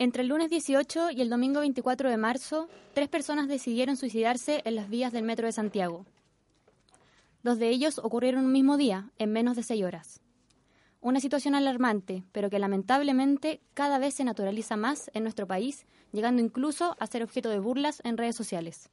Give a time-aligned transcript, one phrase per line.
[0.00, 4.74] Entre el lunes 18 y el domingo 24 de marzo, tres personas decidieron suicidarse en
[4.74, 6.06] las vías del metro de Santiago.
[7.42, 10.22] Dos de ellos ocurrieron un mismo día, en menos de seis horas.
[11.02, 16.40] Una situación alarmante, pero que lamentablemente cada vez se naturaliza más en nuestro país, llegando
[16.40, 18.88] incluso a ser objeto de burlas en redes sociales.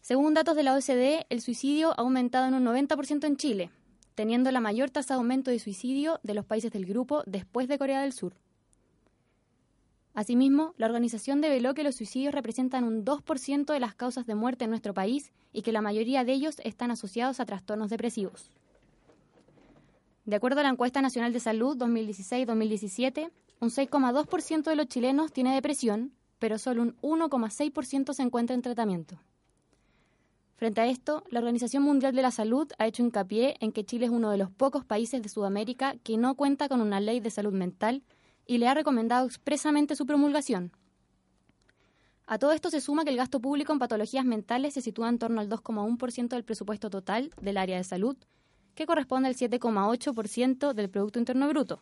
[0.00, 3.70] Según datos de la OCDE, el suicidio ha aumentado en un 90% en Chile,
[4.14, 7.76] teniendo la mayor tasa de aumento de suicidio de los países del grupo después de
[7.76, 8.32] Corea del Sur.
[10.14, 14.64] Asimismo, la organización develó que los suicidios representan un 2% de las causas de muerte
[14.64, 18.50] en nuestro país y que la mayoría de ellos están asociados a trastornos depresivos.
[20.24, 25.54] De acuerdo a la encuesta nacional de salud 2016-2017, un 6,2% de los chilenos tiene
[25.54, 29.18] depresión, pero solo un 1,6% se encuentra en tratamiento.
[30.56, 34.06] Frente a esto, la Organización Mundial de la Salud ha hecho hincapié en que Chile
[34.06, 37.30] es uno de los pocos países de Sudamérica que no cuenta con una ley de
[37.30, 38.02] salud mental
[38.46, 40.72] y le ha recomendado expresamente su promulgación.
[42.26, 45.18] A todo esto se suma que el gasto público en patologías mentales se sitúa en
[45.18, 48.16] torno al 2,1% del presupuesto total del área de salud,
[48.74, 51.80] que corresponde al 7,8% del Producto Interno Bruto.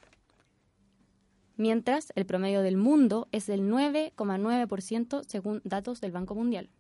[1.59, 6.71] Mientras, el promedio del mundo es del 9,9% según datos del Banco Mundial.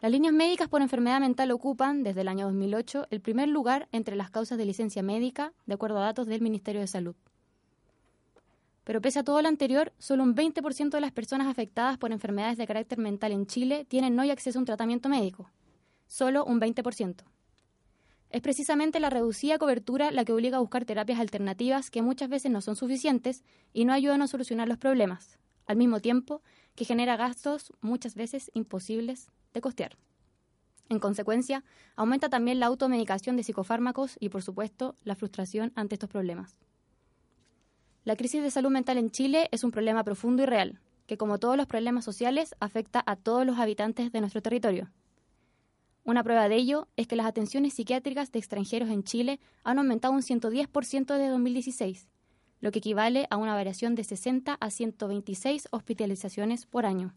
[0.00, 4.16] Las líneas médicas por enfermedad mental ocupan, desde el año 2008, el primer lugar entre
[4.16, 7.16] las causas de licencia médica, de acuerdo a datos del Ministerio de Salud.
[8.84, 12.58] Pero pese a todo lo anterior, solo un 20% de las personas afectadas por enfermedades
[12.58, 15.50] de carácter mental en Chile tienen hoy acceso a un tratamiento médico.
[16.06, 17.24] Solo un 20%.
[18.30, 22.50] Es precisamente la reducida cobertura la que obliga a buscar terapias alternativas que muchas veces
[22.50, 26.42] no son suficientes y no ayudan a solucionar los problemas, al mismo tiempo
[26.74, 29.96] que genera gastos muchas veces imposibles de costear.
[30.90, 31.64] En consecuencia,
[31.96, 36.58] aumenta también la automedicación de psicofármacos y, por supuesto, la frustración ante estos problemas.
[38.04, 41.38] La crisis de salud mental en Chile es un problema profundo y real, que como
[41.38, 44.90] todos los problemas sociales afecta a todos los habitantes de nuestro territorio.
[46.04, 50.12] Una prueba de ello es que las atenciones psiquiátricas de extranjeros en Chile han aumentado
[50.12, 52.10] un 110% desde 2016,
[52.60, 57.14] lo que equivale a una variación de 60 a 126 hospitalizaciones por año.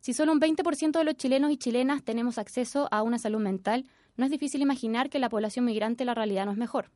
[0.00, 3.86] Si solo un 20% de los chilenos y chilenas tenemos acceso a una salud mental,
[4.18, 6.90] no es difícil imaginar que la población migrante la realidad no es mejor.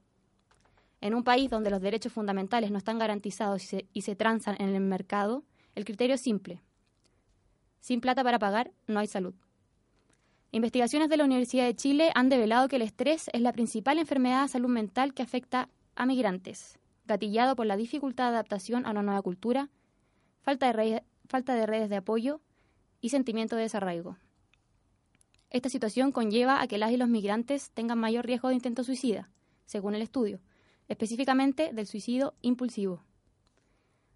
[1.00, 4.80] En un país donde los derechos fundamentales no están garantizados y se, transan en el
[4.80, 5.44] mercado,
[5.74, 6.60] el criterio es simple.
[7.80, 9.34] Sin plata para pagar, no hay salud.
[10.50, 14.42] Investigaciones de la Universidad de Chile han develado que el estrés es la principal enfermedad
[14.42, 19.02] de salud mental que afecta a migrantes, gatillado por la dificultad de adaptación a una
[19.02, 19.68] nueva cultura,
[20.42, 22.40] falta de, falta de redes de apoyo
[23.00, 24.16] y sentimiento de desarraigo.
[25.50, 29.30] Esta situación conlleva a que las y los migrantes tengan mayor riesgo de intento suicida,
[29.64, 30.40] según el estudio,
[30.88, 33.02] específicamente del suicidio impulsivo.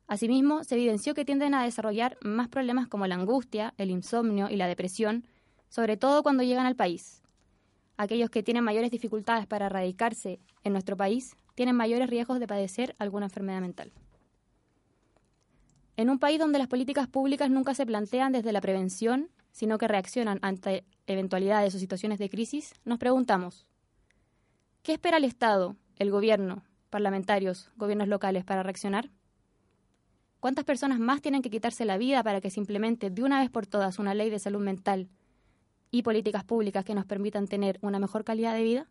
[0.07, 4.57] Asimismo, se evidenció que tienden a desarrollar más problemas como la angustia, el insomnio y
[4.57, 5.25] la depresión
[5.73, 7.23] sobre todo cuando llegan al país.
[7.97, 12.95] Aquellos que tienen mayores dificultades para radicarse en nuestro país tienen mayores riesgos de padecer
[12.99, 13.91] alguna enfermedad mental.
[15.97, 19.89] En un país donde las políticas públicas nunca se plantean desde la prevención, sino que
[19.89, 23.67] reaccionan ante eventualidades o situaciones de crisis, nos preguntamos,
[24.83, 29.11] ¿qué espera el Estado, el gobierno, parlamentarios, gobiernos locales para reaccionar?
[30.41, 33.67] ¿Cuántas personas más tienen que quitarse la vida para que simplemente de una vez por
[33.67, 35.09] todas una ley de salud mental
[35.91, 38.89] y políticas públicas que nos permitan tener una mejor calidad de vida?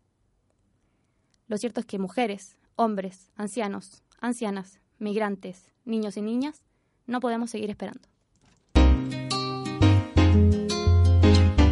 [1.48, 6.64] Lo cierto es que mujeres, hombres, ancianos, ancianas, migrantes, niños y niñas,
[7.06, 8.11] no podemos seguir esperando.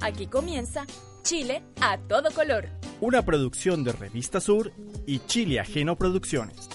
[0.00, 0.86] Aquí comienza
[1.22, 2.68] Chile a todo color.
[3.00, 4.72] Una producción de Revista Sur
[5.06, 6.68] y Chile Ajeno Producciones.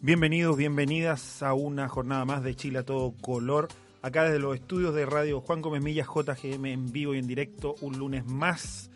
[0.00, 3.68] Bienvenidos, bienvenidas a una jornada más de Chile a todo color.
[4.02, 7.76] Acá desde los estudios de radio Juan Gómez Millas, JGM en vivo y en directo,
[7.80, 8.90] un lunes más.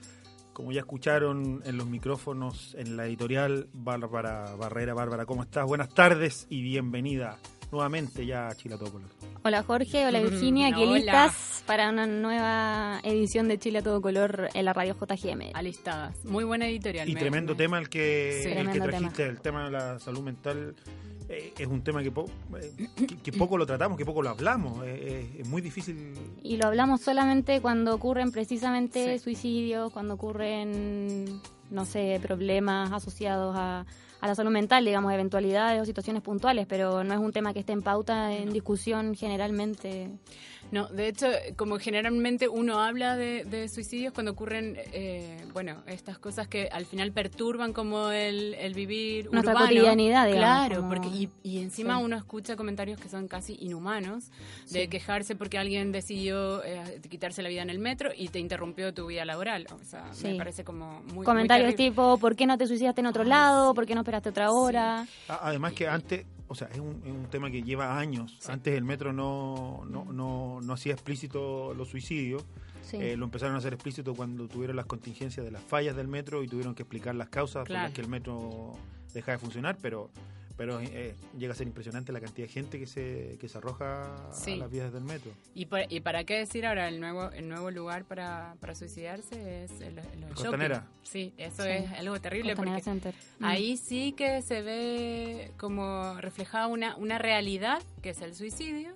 [0.52, 4.94] Como ya escucharon en los micrófonos en la editorial, Bárbara Barrera.
[4.94, 5.66] Bárbara, ¿cómo estás?
[5.66, 7.38] Buenas tardes y bienvenida
[7.78, 9.08] nuevamente ya a Chile a todo color.
[9.42, 10.94] Hola Jorge, hola Virginia, aquí Hola.
[10.94, 15.50] listas para una nueva edición de Chile a todo color en la radio JGM.
[15.54, 16.24] Alistadas.
[16.24, 17.08] Muy buena editorial.
[17.08, 18.48] Y me- tremendo me- tema el que, Sí.
[18.50, 20.74] el que trajiste, el tema de la salud mental.
[21.26, 22.26] eh, es un tema que, po-
[22.60, 24.84] eh, que, que poco lo tratamos, que poco lo hablamos.
[24.84, 26.14] eh, eh, es muy difícil.
[26.42, 29.24] Y lo hablamos solamente cuando ocurren precisamente Sí.
[29.24, 31.40] suicidios, cuando ocurren,
[31.70, 33.86] no sé, problemas asociados a,
[34.24, 37.58] a la salud mental, digamos, eventualidades o situaciones puntuales, pero no es un tema que
[37.60, 40.08] esté en pauta, en discusión generalmente.
[40.72, 46.18] No, de hecho, como generalmente uno habla de, de suicidios cuando ocurren, eh, bueno, estas
[46.18, 49.68] cosas que al final perturban como el, el vivir Nuestra urbano.
[49.68, 52.04] cotidianidad, digamos, Claro, como- porque y, y encima Sí.
[52.04, 54.30] uno escucha comentarios que son casi inhumanos,
[54.70, 54.88] de Sí.
[54.88, 59.06] quejarse porque alguien decidió eh, quitarse la vida en el metro y te interrumpió tu
[59.06, 59.66] vida laboral.
[59.80, 63.06] O sea, me parece como muy Comentarios muy tipo, ¿por qué no te suicidaste en
[63.06, 63.70] otro Ay, lado?
[63.70, 63.74] sí.
[63.76, 65.06] ¿Por qué no esperaste otra hora?
[65.28, 68.36] A- Además que antes, o sea, es un, es un tema que lleva años.
[68.40, 68.52] Sí.
[68.52, 72.44] Antes el metro no, no, no, no hacía explícito los suicidios.
[72.82, 72.98] Sí.
[73.00, 76.42] Eh, lo empezaron a hacer explícito cuando tuvieron las contingencias de las fallas del metro
[76.42, 77.84] y tuvieron que explicar las causas por Claro.
[77.84, 78.72] las que el metro
[79.14, 80.10] deja de funcionar, pero
[80.56, 84.14] pero eh, llega a ser impresionante la cantidad de gente que se, que se arroja
[84.32, 84.52] Sí.
[84.52, 85.32] a las vías del metro.
[85.54, 89.64] ¿Y, por- y para qué decir ahora el nuevo el nuevo lugar para, para suicidarse
[89.64, 90.24] es el, el.
[90.34, 90.86] Costanera.
[91.02, 91.68] Sí, eso Sí.
[91.70, 93.14] es algo terrible Costanera porque Center.
[93.40, 93.44] Mm.
[93.44, 98.94] ahí sí que se ve como reflejada una, una realidad que es el suicidio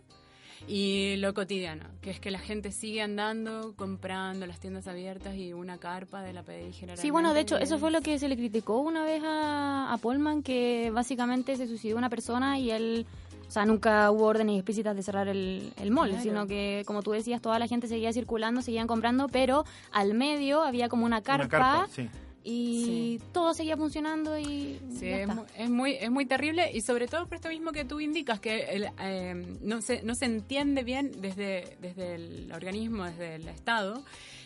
[0.66, 5.52] y lo cotidiano, que es que la gente sigue andando, comprando las tiendas abiertas y
[5.52, 6.98] una carpa de la PDI general.
[6.98, 9.98] Sí, bueno, de hecho, eso fue lo que se le criticó una vez a, a
[9.98, 13.06] Polman, que básicamente se suicidó una persona y él,
[13.46, 16.22] o sea, nunca hubo órdenes explícitas de cerrar el, el mall, Claro.
[16.22, 20.62] sino que, como tú decías, toda la gente seguía circulando, seguían comprando, pero al medio
[20.62, 22.08] había como una carpa, Una carpa, sí.
[22.44, 23.20] Y Sí.
[23.32, 25.46] todo seguía funcionando y Sí, ya es, está.
[25.56, 28.62] es muy es muy terrible y sobre todo por esto mismo que tú indicas que
[28.70, 34.02] el, eh, no se no se entiende bien desde desde el organismo desde el Estado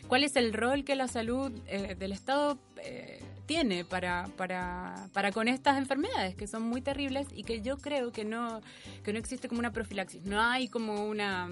[0.08, 5.30] cuál es el rol que la salud eh, del Estado eh, tiene para, para para
[5.30, 8.62] con estas enfermedades que son muy terribles y que yo creo que no
[9.04, 11.48] que no existe como una profilaxis no hay como una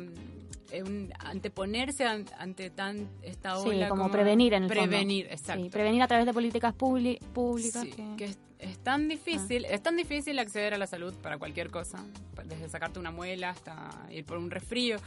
[0.85, 4.89] un anteponerse an- ante tan esta Sí, ola como prevenir en el fondo.
[4.91, 7.83] prevenir exacto Sí, prevenir a través de políticas públicas.
[7.83, 11.39] Sí, que- que es, es tan difícil, es tan difícil acceder a la salud para
[11.39, 12.05] cualquier cosa,
[12.45, 14.99] desde sacarte una muela hasta ir por un resfrío.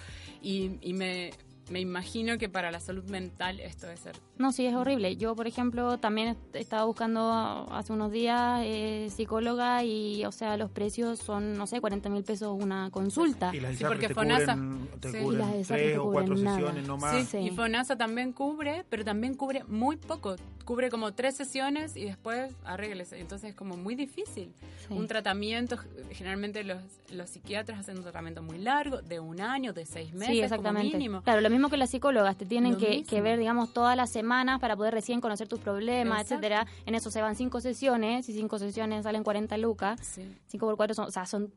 [0.42, 1.32] Y, y me,
[1.70, 4.16] me imagino que para la salud mental esto debe ser.
[4.38, 5.16] No, sí, es horrible.
[5.16, 10.58] Yo, por ejemplo, también est- estaba buscando hace unos días eh, psicóloga y, o sea,
[10.58, 13.52] los precios son, no sé, 40 mil pesos una consulta.
[13.56, 15.18] Y las Sí, porque te FONASA- cubren, te sí.
[15.20, 16.58] cubren Y las tres te o cuatro nada.
[16.58, 17.28] sesiones no Sí, más.
[17.28, 17.38] Sí.
[17.38, 20.36] y FONASA también cubre, pero también cubre muy poco.
[20.66, 23.20] Cubre como tres sesiones y después arréglese.
[23.20, 24.54] Entonces es como muy difícil.
[24.88, 24.94] Sí.
[24.94, 25.78] Un tratamiento,
[26.12, 26.78] generalmente los,
[27.12, 30.44] los psiquiatras hacen un tratamiento muy largo, de un año, de seis meses Sí, como
[30.46, 30.98] exactamente.
[30.98, 31.22] mínimo.
[31.24, 34.76] Claro, lo mismo que las psicólogas, te tienen que, ver, digamos, todas las semanas para
[34.76, 36.46] poder recién conocer tus problemas, Exacto.
[36.46, 36.68] etcétera.
[36.86, 40.00] En eso se van cinco sesiones, y cinco sesiones salen 40 lucas.
[40.02, 40.36] Sí.
[40.48, 41.54] Cinco por cuatro son, o sea, son,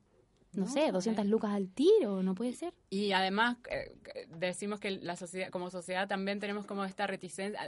[0.52, 1.28] no, No, sé, 200 eh.
[1.28, 2.72] lucas al tiro, no puede ser.
[2.88, 7.60] Y además eh, eh, decimos que la sociedad, como sociedad también tenemos como esta reticencia,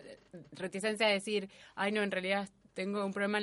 [0.53, 3.41] reticencia a decir, ay no, en realidad tengo un problema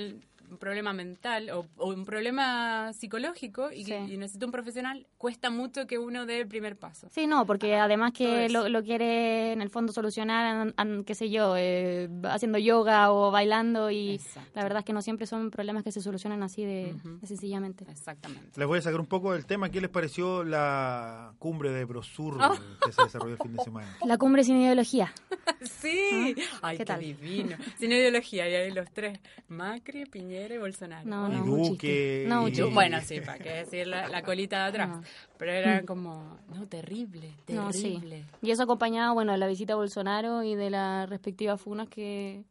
[0.50, 3.94] un problema mental o, o un problema psicológico y, Sí.
[3.94, 7.07] y necesito un profesional, cuesta mucho que uno dé el primer paso.
[7.12, 11.15] Sí, no, porque además que lo, lo quiere en el fondo solucionar, an- an- qué
[11.15, 14.51] sé yo, eh, haciendo yoga o bailando y Exacto.
[14.56, 17.85] la verdad es que no siempre son problemas que se solucionan así de, sencillamente.
[17.90, 18.52] Exactamente.
[18.59, 19.69] Les voy a sacar un poco del tema.
[19.69, 22.56] ¿Qué les pareció la cumbre de Brosur Oh.
[22.85, 23.87] que se desarrolló el fin de semana?
[24.06, 25.14] La cumbre sin ideología.
[25.61, 26.99] Sí, ay, ¿Qué qué, tal?
[26.99, 27.57] divino.
[27.80, 31.06] Sin ideología, y ahí los tres, Macri, Piñera y Bolsonaro.
[31.07, 32.25] No, Y no, un Duque.
[32.27, 34.89] No, y- bueno, sí, para qué decir la, la colita de atrás.
[34.89, 35.01] No.
[35.37, 37.83] Pero era como, no, terrible, No, sí.
[37.94, 38.25] terrible.
[38.42, 42.44] Y eso acompañado, bueno, de la visita a Bolsonaro y de las respectivas funas que,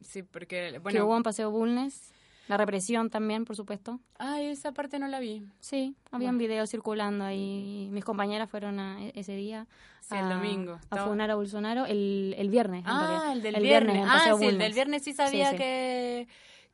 [0.00, 2.12] sí, porque, que bueno, hubo en Paseo Bulnes.
[2.48, 4.00] La represión también, por supuesto.
[4.18, 5.44] ay, esa parte no la vi.
[5.60, 7.88] Sí, habían videos circulando ahí.
[7.92, 9.68] Mis compañeras fueron a- e- ese día
[10.00, 10.80] Sí, el a, domingo.
[10.90, 12.82] a funar a Bolsonaro el, el viernes.
[12.86, 13.94] Ah, el del viernes.
[13.98, 15.56] en ah, sí, el del viernes sí sabía Sí, sí.
[15.58, 16.28] que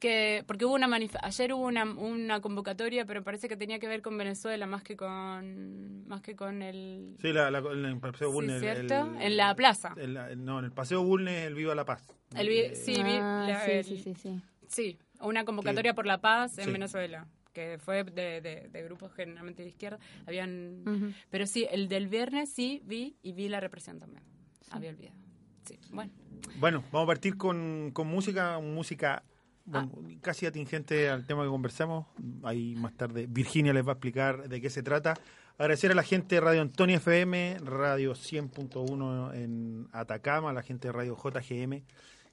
[0.06, 3.88] que porque hubo una manif- ayer hubo una, una convocatoria, pero parece que tenía que
[3.88, 7.98] ver con Venezuela más que con más que con el Sí, la, la- en el
[7.98, 8.62] Paseo Sí, Bulnes.
[8.62, 9.12] el- ¿cierto?
[9.16, 9.94] el- En la plaza.
[9.96, 12.06] en la- no, en el Paseo Bulnes, el Viva la Paz.
[12.36, 14.40] El vi- Eh, sí, vi- Ah, la- sí, el- sí, sí, sí.
[14.68, 16.70] Sí, una convocatoria por la paz en Sí.
[16.72, 19.98] Venezuela, que fue de, de- de grupos generalmente de izquierda.
[20.26, 21.12] Habían, Ujú.
[21.30, 24.22] pero sí, el del viernes sí vi y vi la represión también.
[24.70, 25.16] Había olvidado.
[25.64, 26.12] Sí, bueno.
[26.58, 29.22] Bueno, vamos a partir con, con música, música
[29.66, 29.90] bueno,
[30.22, 32.06] casi atingente al tema que conversamos.
[32.42, 35.14] Ahí más tarde Virginia les va a explicar de qué se trata.
[35.58, 40.88] Agradecer a la gente de Radio Antonio FM, Radio 100.1 en Atacama, a la gente
[40.88, 41.82] de Radio JGM,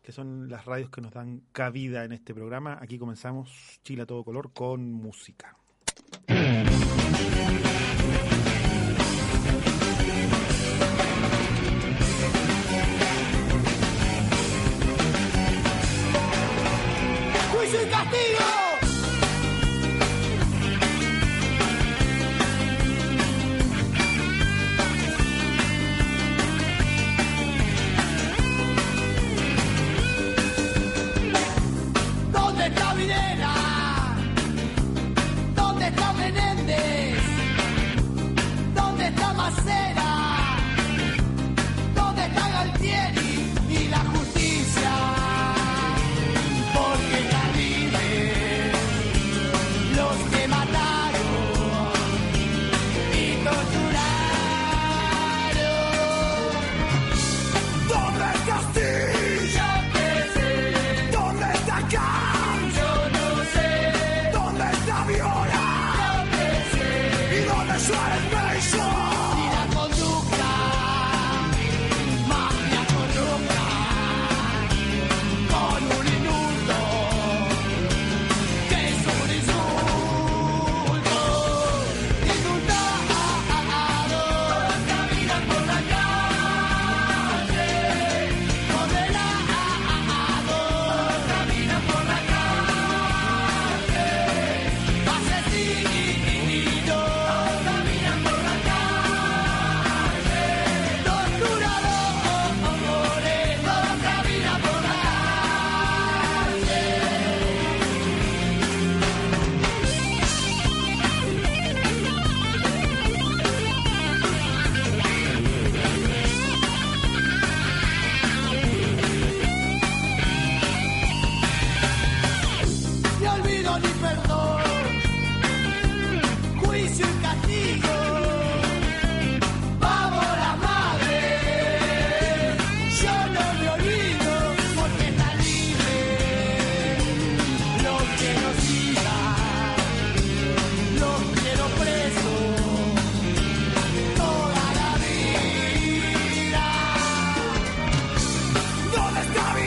[0.01, 2.77] que son las radios que nos dan cabida en este programa.
[2.81, 5.55] Aquí comenzamos Chile a todo color con música.
[17.89, 18.62] Castigo!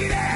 [0.07, 0.36] Está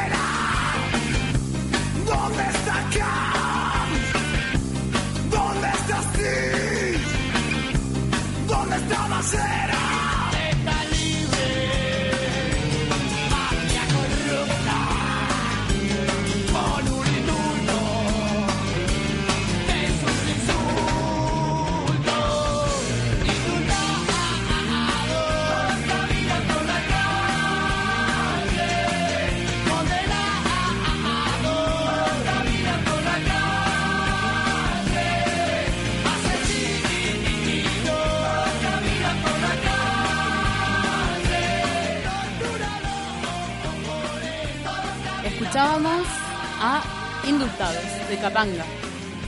[47.41, 48.67] Indultados, de Capanga,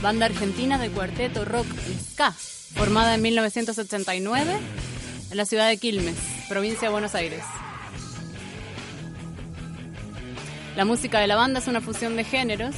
[0.03, 1.65] banda argentina de cuarteto rock
[2.11, 4.53] ska, formada en 1989
[5.31, 6.15] en la ciudad de Quilmes,
[6.47, 7.41] provincia de Buenos Aires.
[10.75, 12.75] La música de la banda es una fusión de géneros,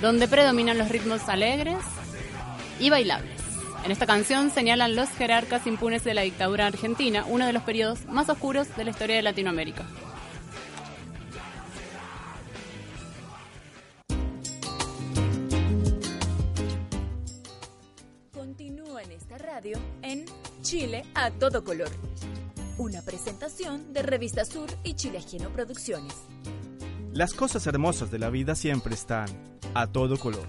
[0.00, 1.78] donde predominan los ritmos alegres
[2.78, 3.40] y bailables.
[3.84, 8.04] En esta canción señalan los jerarcas impunes de la dictadura argentina, uno de los periodos
[8.06, 9.86] más oscuros de la historia de Latinoamérica.
[19.18, 20.24] Esta radio en
[20.62, 21.90] Chile a todo color.
[22.78, 26.14] Una presentación de Revista Sur y Chile Ajeno Producciones.
[27.12, 29.28] Las cosas hermosas de la vida siempre están
[29.74, 30.46] a todo color.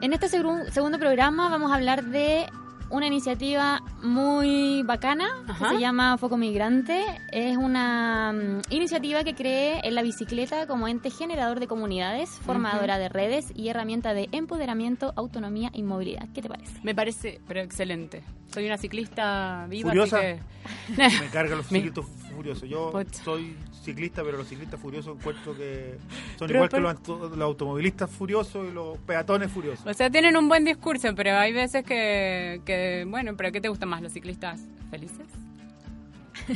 [0.00, 2.46] En este segun- segundo programa vamos a hablar de
[2.90, 5.26] una iniciativa muy bacana
[5.58, 7.04] que se llama Foco Migrante.
[7.32, 12.98] Es una mm, iniciativa que cree en la bicicleta como ente generador de comunidades, formadora
[12.98, 16.28] de redes y herramienta de empoderamiento, autonomía y movilidad.
[16.34, 16.78] ¿Qué te parece?
[16.82, 18.22] Me parece, pero excelente.
[18.52, 20.20] Soy una ciclista viva, ¿Furiosa?
[20.20, 20.40] que...
[20.96, 22.68] Me cargan los Me- ciclistas furiosos.
[22.68, 22.92] Yo
[23.24, 25.96] soy ciclista, pero los ciclistas furiosos encuentro que
[26.36, 29.86] son Pero igual que los, los automovilistas furiosos y los peatones furiosos.
[29.86, 33.68] O sea, tienen un buen discurso, pero hay veces que, que bueno, pero ¿qué te
[33.86, 35.26] gustan más, los ciclistas felices?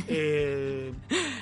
[0.07, 0.93] Eh,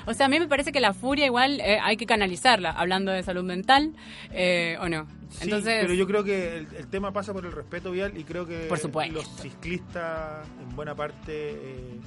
[0.08, 3.12] O sea, a mí me parece que la furia igual eh, hay que canalizarla, hablando
[3.12, 3.94] de salud mental,
[4.32, 5.06] eh, ¿o no?
[5.30, 8.24] sí, Entonces, pero yo creo que el, el tema pasa por el respeto vial y
[8.24, 9.14] creo que Por supuesto.
[9.14, 12.00] los ciclistas en buena parte,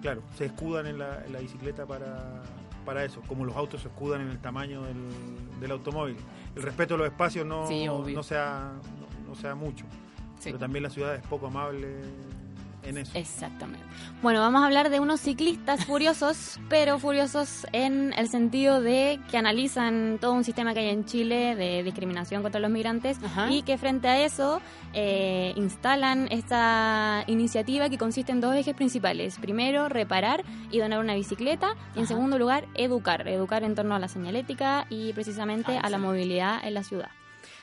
[0.00, 2.42] claro, se escudan en la, en la bicicleta para,
[2.86, 4.96] para eso, como los autos se escudan en el tamaño del,
[5.60, 6.16] del automóvil.
[6.56, 9.84] El respeto a los espacios no, Sí, no, sea, no, no sea mucho,
[10.38, 11.98] sí, pero también la ciudad es poco amable
[12.82, 13.12] en eso.
[13.14, 13.84] exactamente.
[14.22, 19.36] Bueno, vamos a hablar de unos ciclistas furiosos, pero furiosos en el sentido de que
[19.36, 23.50] analizan todo un sistema que hay en Chile de discriminación contra los migrantes Ajá.
[23.50, 24.60] y que frente a eso
[24.92, 29.38] eh, instalan esta iniciativa que consiste en dos ejes principales.
[29.38, 33.26] Primero, reparar y donar una bicicleta y en segundo lugar, educar.
[33.28, 37.10] Educar en torno a la señalética y precisamente Ah, a la movilidad en la ciudad.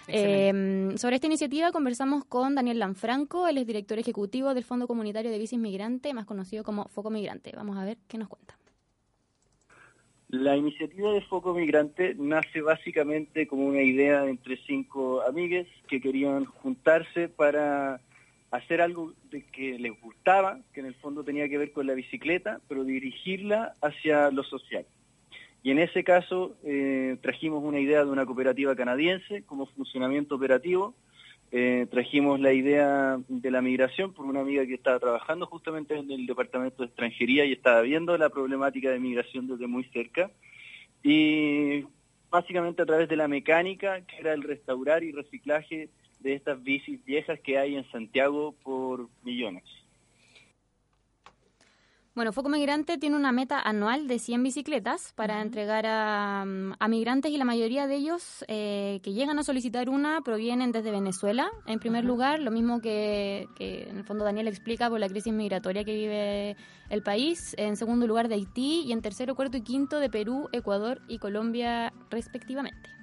[0.07, 5.31] Eh, sobre esta iniciativa conversamos con Daniel Lanfranco, él es director ejecutivo del Fondo Comunitario
[5.31, 7.51] de Bicis Migrante, más conocido como Foco Migrante.
[7.55, 8.57] Vamos a ver qué nos cuenta.
[10.29, 16.43] La iniciativa de Foco Migrante nace básicamente como una idea entre cinco amigues que querían
[16.45, 18.01] juntarse para
[18.51, 21.93] hacer algo de que les gustaba, que en el fondo tenía que ver con la
[21.93, 24.85] bicicleta, pero dirigirla hacia lo social.
[25.67, 30.95] Y en ese caso eh, trajimos una idea de una cooperativa canadiense como funcionamiento operativo,
[31.51, 36.09] eh, trajimos la idea de la migración por una amiga que estaba trabajando justamente en
[36.09, 40.31] el departamento de extranjería y estaba viendo la problemática de migración desde muy cerca.
[41.03, 41.83] Y
[42.29, 45.89] básicamente a través de la mecánica, que era el restaurar y reciclaje
[46.21, 49.65] de estas bicis viejas que hay en Santiago por millones.
[52.17, 56.87] Bueno, Foco Migrante tiene una meta anual de 100 bicicletas para entregar a, mm, a
[56.87, 61.51] migrantes y la mayoría de ellos eh, que llegan a solicitar una provienen desde Venezuela,
[61.67, 65.31] en primer lugar, lo mismo que, que en el fondo Daniel explica por la crisis
[65.31, 66.57] migratoria que vive
[66.89, 68.81] el país, en segundo lugar de Haití.
[68.87, 72.96] Y en tercero, cuarto y quinto de Perú, Ecuador y Colombia respectivamente.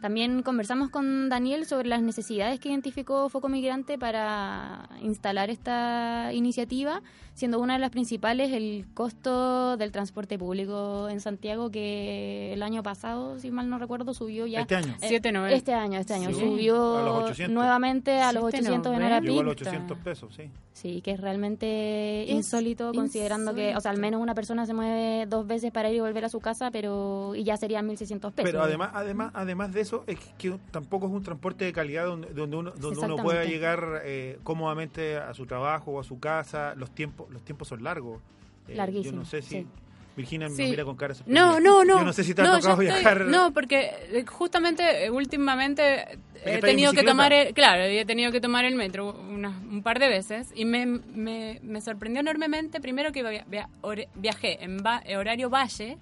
[0.00, 7.02] También conversamos con Daniel sobre las necesidades que identificó Foco Migrante para instalar esta iniciativa,
[7.34, 12.82] siendo una de las principales el costo del transporte público en Santiago, que el año
[12.82, 14.60] pasado, si mal no recuerdo, subió ya...
[14.60, 14.94] Este año.
[15.00, 15.50] eh, 7.90.
[15.52, 16.28] Este año, este año.
[16.28, 16.40] Sí.
[16.40, 17.54] Subió A los 800.
[17.54, 19.22] nuevamente a los 800 en hora $7.90.
[19.22, 19.68] Llegó a los peak.
[19.68, 20.50] 800 pesos, sí.
[20.72, 24.74] Sí, que es realmente Es insólito considerando que, o sea, al menos una persona se
[24.74, 28.32] mueve dos veces para ir y volver a su casa, pero y ya serían 1.600
[28.32, 28.34] pesos.
[28.44, 32.28] Pero además, además, además de eso, es que tampoco es un transporte de calidad donde,
[32.28, 36.74] donde uno, donde uno pueda llegar eh, cómodamente a su trabajo o a su casa.
[36.76, 38.20] Los tiempos, los tiempos son largos.
[38.68, 39.66] Eh, Yo no sé si sí.
[40.16, 40.62] Virginia Sí.
[40.62, 41.98] me mira con cara No, no, no.
[41.98, 43.20] Yo no sé si te ha No, tocado estoy- viajar.
[43.26, 48.40] No, porque eh, justamente eh, últimamente he tenido que tomar el, claro, he tenido que
[48.40, 53.12] tomar el metro unas- un par de veces y me, me, me sorprendió enormemente primero
[53.12, 53.68] que via-
[54.14, 55.98] viajé en va- horario valle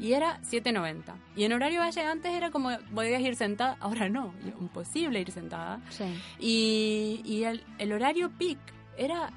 [0.00, 1.14] y era 7.90.
[1.36, 5.80] Y en horario valle antes era como podías ir sentada, ahora no, imposible ir sentada.
[5.90, 6.04] Sí.
[6.38, 8.58] Y, y el, el horario peak
[8.96, 9.30] era,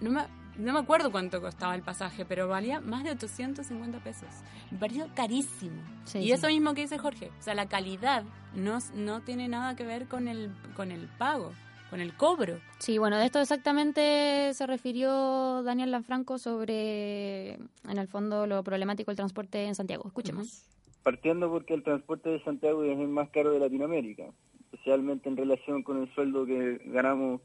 [0.00, 0.22] no me,
[0.58, 4.28] no me acuerdo cuánto costaba el pasaje, pero valía más de 850 pesos.
[4.70, 5.82] Me pareció carísimo.
[6.04, 6.32] Sí, y sí.
[6.32, 10.06] eso mismo que dice Jorge, o sea, la calidad no, no tiene nada que ver
[10.06, 11.52] con el, con el pago,
[11.90, 12.58] con el cobro.
[12.78, 19.10] Sí, bueno, de esto exactamente se refirió Daniel Lanfranco sobre, en el fondo, lo problemático
[19.10, 20.04] del transporte en Santiago.
[20.06, 20.64] Escuchemos.
[21.02, 24.24] Partiendo porque el transporte de Santiago es el más caro de Latinoamérica,
[24.64, 27.40] especialmente en relación con el sueldo que ganamos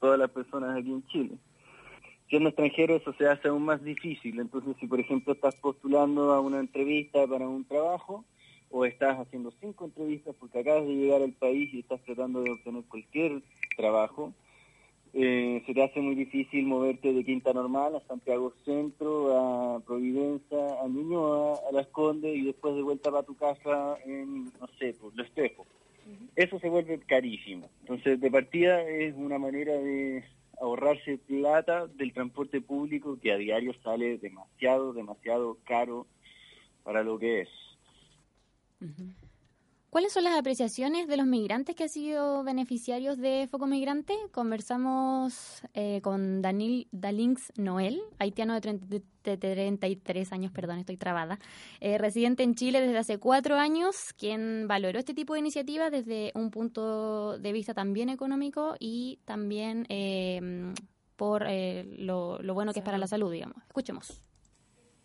[0.00, 1.38] todas las personas aquí en Chile.
[2.28, 6.40] Siendo extranjero eso se hace aún más difícil, entonces si por ejemplo estás postulando a
[6.40, 8.26] una entrevista para un trabajo
[8.70, 12.50] o estás haciendo cinco entrevistas porque acabas de llegar al país y estás tratando de
[12.50, 13.42] obtener cualquier
[13.76, 14.32] trabajo,
[15.14, 20.82] eh, se te hace muy difícil moverte de Quinta Normal a Santiago Centro, a Providencia,
[20.82, 24.94] a Ñuñoa, a Las Condes y después de vuelta para tu casa en, no sé,
[24.94, 25.66] por Lo Espejo.
[26.36, 27.68] Eso se vuelve carísimo.
[27.80, 30.24] Entonces, de partida es una manera de
[30.60, 36.06] ahorrarse plata del transporte público que a diario sale demasiado, demasiado caro
[36.82, 37.48] para lo que es.
[39.90, 44.14] ¿Cuáles son las apreciaciones de los migrantes que han sido beneficiarios de Foco Migrante?
[44.32, 51.38] Conversamos eh, con Daniel Dalinx Noel, haitiano de, 30 de 33 años, perdón, estoy trabada,
[51.80, 56.32] eh, residente en Chile desde hace cuatro años, quien valoró este tipo de iniciativas desde
[56.34, 60.72] un punto de vista también económico y también eh,
[61.16, 63.56] por eh, lo, lo bueno que es para la salud, digamos.
[63.66, 64.20] Escuchemos.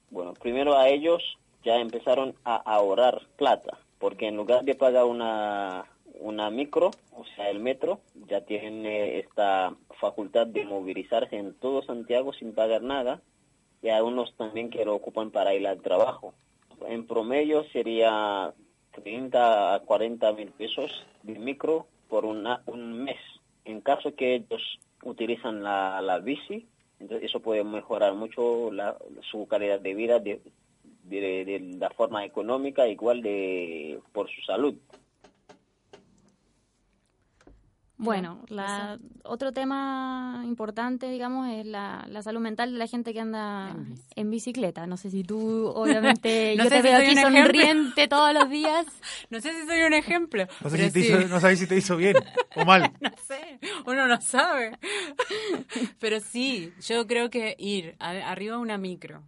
[0.10, 1.24] Bueno, primero a ellos
[1.64, 5.86] ya empezaron a ahorrar plata, porque en lugar de pagar una,
[6.20, 12.34] una micro, o sea, el metro, ya tienen esta facultad de movilizarse en todo Santiago
[12.34, 13.22] sin pagar nada,
[13.82, 16.34] y a unos también que lo ocupan para ir al trabajo.
[16.88, 18.54] En promedio sería
[18.92, 23.20] 30 a 40 mil pesos de micro por una, un mes.
[23.66, 26.68] En caso que ellos utilizan la, la bici,
[27.00, 28.98] entonces eso puede mejorar mucho la,
[29.30, 30.42] su calidad de vida de,
[31.20, 34.76] de, de la forma económica, igual de por su salud.
[37.96, 43.22] Bueno, la, otro tema importante, digamos, es la, la salud mental de la gente que
[43.22, 44.04] anda En bici.
[44.16, 44.88] en bicicleta.
[44.88, 48.34] No sé si tú, obviamente, No yo sé te si veo soy aquí sonriente todos
[48.34, 48.86] los días.
[49.30, 50.48] No sé si soy un ejemplo.
[50.62, 51.06] No, sé pero si te sí.
[51.08, 52.16] hizo, no sabes si te hizo bien
[52.56, 52.92] o mal.
[53.00, 54.78] no sé, uno no sabe.
[56.00, 59.24] Pero sí, yo creo que ir a- arriba de una micro,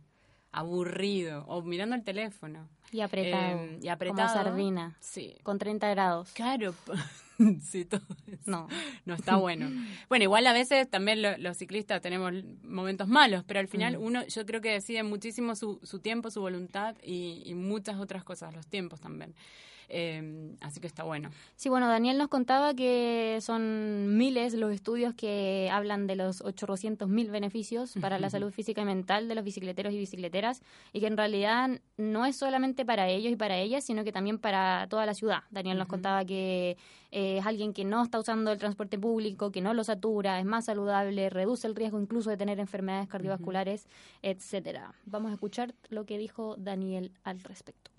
[0.60, 2.68] aburrido, o mirando el teléfono.
[2.92, 4.30] Y apretado, eh, y apretado.
[4.34, 5.36] como sardina, Sí.
[5.44, 6.32] con 30 grados.
[6.34, 6.74] Claro.
[7.62, 8.42] sí, todo eso.
[8.46, 8.68] No.
[9.06, 9.70] No está bueno.
[10.08, 12.32] Bueno, igual a veces también lo- los ciclistas tenemos
[12.64, 13.70] momentos malos, pero al Mm.
[13.70, 17.98] final uno, yo creo que decide muchísimo su, su tiempo, su voluntad y, y muchas
[18.00, 19.34] otras cosas, los tiempos también.
[19.90, 21.30] Eh, así que está bueno.
[21.56, 27.32] Sí, bueno, Daniel nos contaba que son miles los estudios que hablan de los 800.000
[27.32, 30.62] beneficios para la salud física y mental de los bicicleteros y bicicleteras
[30.94, 34.40] y que en realidad no es solamente para ellos y para ellas, sino que también
[34.40, 35.44] para toda la ciudad.
[35.52, 36.78] Daniel nos contaba que
[37.12, 40.46] eh, es alguien que no está usando el transporte público, que no lo satura, es
[40.46, 43.88] más saludable, reduce el riesgo incluso de tener enfermedades cardiovasculares,
[44.22, 44.94] etcétera.
[45.06, 47.95] Vamos a escuchar lo que dijo Daniel al respecto.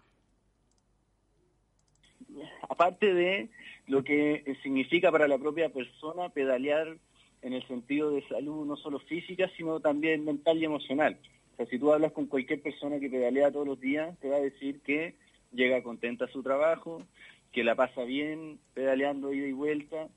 [2.69, 3.49] Aparte de
[3.87, 6.97] lo que significa para la propia persona pedalear
[7.43, 11.19] en el sentido de salud no solo física, sino también mental y emocional.
[11.53, 14.37] O sea, si tú hablas con cualquier persona que pedalea todos los días, te va
[14.37, 15.15] a decir que
[15.53, 17.03] llega contenta a su trabajo,
[17.53, 20.09] que la pasa bien pedaleando ida y vuelta,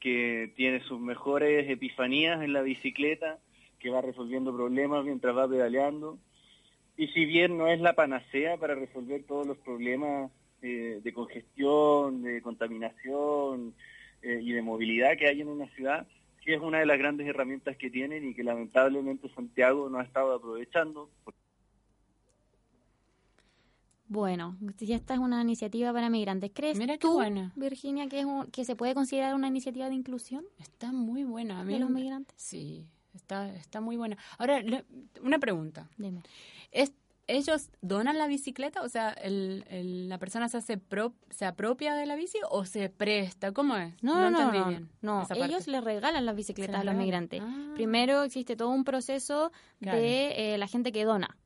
[0.00, 3.38] que tiene sus mejores epifanías en la bicicleta,
[3.78, 6.18] que va resolviendo problemas mientras va pedaleando.
[6.96, 12.22] Y si bien no es la panacea para resolver todos los problemas eh, de congestión,
[12.22, 13.74] de contaminación
[14.22, 16.06] eh, y de movilidad que hay en una ciudad,
[16.44, 20.04] sí es una de las grandes herramientas que tienen y que lamentablemente Santiago no ha
[20.04, 21.10] estado aprovechando.
[24.10, 26.50] Bueno, ya esta es una iniciativa para migrantes.
[26.54, 27.52] ¿Crees Mira tú, buena.
[27.56, 30.44] Virginia, que, es un- que se puede considerar una iniciativa de inclusión?
[30.58, 31.60] Está muy buena.
[31.60, 32.34] A mí ¿De los migrantes?
[32.38, 34.16] Sí, está, está muy buena.
[34.38, 34.86] Ahora, le-
[35.22, 35.90] una pregunta.
[35.98, 36.22] Dime.
[36.72, 36.94] ¿Es,
[37.28, 38.82] ¿Ellos donan la bicicleta?
[38.82, 42.64] O sea, el, el- ¿la persona se, hace pro- se apropia de la bici o
[42.64, 43.52] se presta?
[43.52, 43.94] ¿Cómo es?
[44.02, 47.04] No, no, no, entendí no, bien no, ellos les regalan las bicicletas a los regalan.
[47.04, 47.42] migrantes.
[47.44, 47.72] Ah.
[47.74, 49.98] Primero existe todo un proceso Claro.
[49.98, 51.36] de eh, la gente que dona.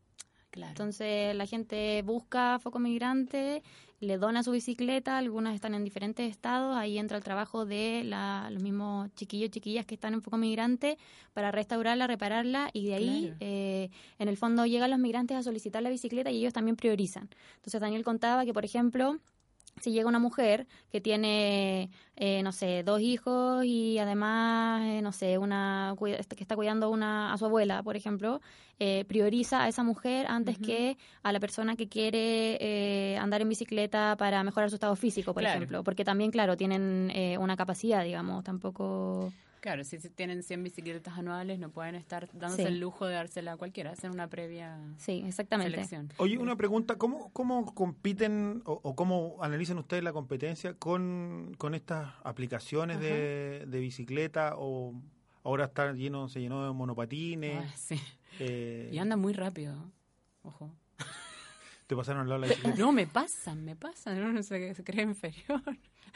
[0.51, 0.71] Claro.
[0.71, 3.63] Entonces la gente busca foco migrante,
[4.03, 8.49] le dona su bicicleta, algunas están en diferentes estados, ahí entra el trabajo de la,
[8.51, 10.99] los mismos chiquillos chiquillas que están en foco migrante
[11.33, 13.37] para restaurarla, repararla y de ahí Claro.
[13.39, 17.29] eh, en el fondo llegan los migrantes a solicitar la bicicleta y ellos también priorizan.
[17.57, 19.19] Entonces Daniel contaba que por ejemplo
[19.81, 25.13] si llega una mujer que tiene, eh, no sé, dos hijos y además, eh, no
[25.13, 28.41] sé, una este, que está cuidando una, a su abuela, por ejemplo,
[28.79, 33.49] eh, prioriza a esa mujer antes que a la persona que quiere eh, andar en
[33.49, 35.57] bicicleta para mejorar su estado físico, por Claro.
[35.57, 35.83] ejemplo.
[35.85, 39.33] Porque también, claro, tienen eh, una capacidad, digamos, tampoco...
[39.63, 42.69] Claro, si tienen 100 bicicletas anuales, no pueden estar dándose Sí.
[42.69, 45.71] el lujo de dársela a cualquiera, hacen una previa Sí, exactamente.
[45.71, 46.13] selección.
[46.17, 51.77] Oye, una pregunta, ¿cómo, cómo compiten o, o cómo analizan ustedes la competencia con, con
[51.77, 55.01] estas aplicaciones de, de bicicleta o
[55.45, 57.73] ahora está lleno, se llenó de monopatines?
[57.79, 58.01] Sí.
[58.41, 59.77] eh, Y anda muy rápido.
[60.43, 60.75] Ojo.
[61.87, 62.79] ¿Te pasaron al lado de la bicicleta?
[62.81, 64.21] No, me pasan, me pasan.
[64.25, 65.63] Uno se cree inferior.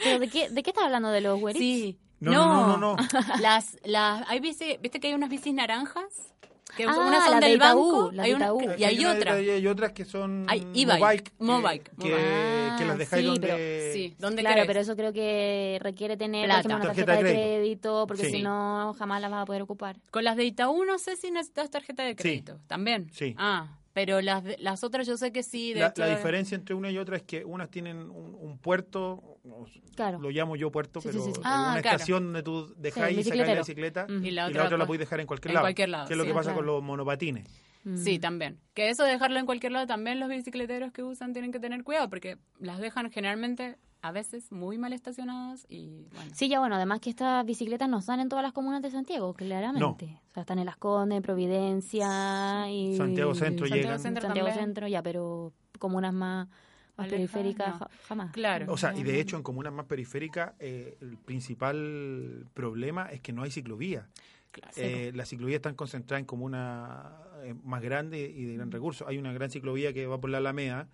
[0.03, 1.09] ¿Pero de qué, de qué estás hablando?
[1.11, 1.61] ¿De los güeritos?
[1.67, 1.99] Sí.
[2.21, 3.09] No, no, no, no, no.
[3.41, 6.33] Las, las, hay bici, ¿viste que hay unas bicis naranjas?
[6.77, 8.13] Que Ah, unas son las de del Itaú, banco.
[8.13, 9.41] las hay de una- y hay una de- otra.
[9.41, 12.77] y hay otras que son Hay e-bike, Mobike, que- Mobike, que, Mobike.
[12.79, 13.47] que las dejáis Ah, sí, donde...
[13.47, 14.67] pero- Sí, ¿dónde Claro, querés?
[14.67, 16.61] pero eso creo que requiere tener Plata.
[16.61, 17.61] ejemplo, una Tarjeta tarjeta, de de crédito.
[17.61, 18.31] crédito, porque Sí.
[18.33, 19.97] si no jamás la vas a poder ocupar.
[20.11, 22.17] Con las de Itaú no sé si necesitas tarjeta de Sí.
[22.17, 22.59] crédito.
[22.67, 23.11] ¿También?
[23.13, 23.35] Sí.
[23.39, 25.73] Ah, Pero las, de- las otras yo sé que sí.
[25.73, 28.59] De La, hecho, la diferencia entre una y otra es que unas tienen un, un
[28.59, 29.39] puerto,
[29.95, 30.19] Claro.
[30.19, 31.41] lo llamo yo puerto, Sí, pero sí, sí.
[31.45, 31.97] Ah, una claro.
[31.97, 34.77] estación donde tú dejáis Sí, y sacáis la bicicleta Y la y otra la otra
[34.79, 35.65] la podéis dejar en cualquier en lado.
[35.65, 36.57] cualquier lado, Que es lo sí, que pasa claro.
[36.59, 37.49] con los monopatines.
[37.85, 37.97] Mm.
[37.97, 38.59] Sí, también.
[38.75, 41.83] Que eso de dejarlo en cualquier lado, también los bicicleteros que usan tienen que tener
[41.83, 46.31] cuidado porque las dejan generalmente a veces muy mal estacionadas y bueno.
[46.35, 49.35] Sí, ya bueno, además que estas bicicletas no están en todas las comunas de Santiago,
[49.35, 50.21] claramente.
[50.31, 52.97] O sea, están en Las Condes, Providencia y...
[52.97, 53.99] Santiago Centro Santiago llegan.
[53.99, 54.67] Centro Santiago también.
[54.67, 56.49] Centro, ya, pero comunas más,
[56.97, 57.89] más periféricas no.
[58.07, 58.33] jamás.
[58.33, 58.73] Claro.
[58.73, 63.33] O sea, y de hecho en comunas más periféricas eh, el principal problema es que
[63.33, 64.09] no hay ciclovía.
[64.53, 64.73] Claro.
[64.77, 69.07] Eh, las ciclovías están concentradas en comunas eh, más grandes y de gran recurso.
[69.09, 70.89] Hay una gran ciclovía que va por la Alameda,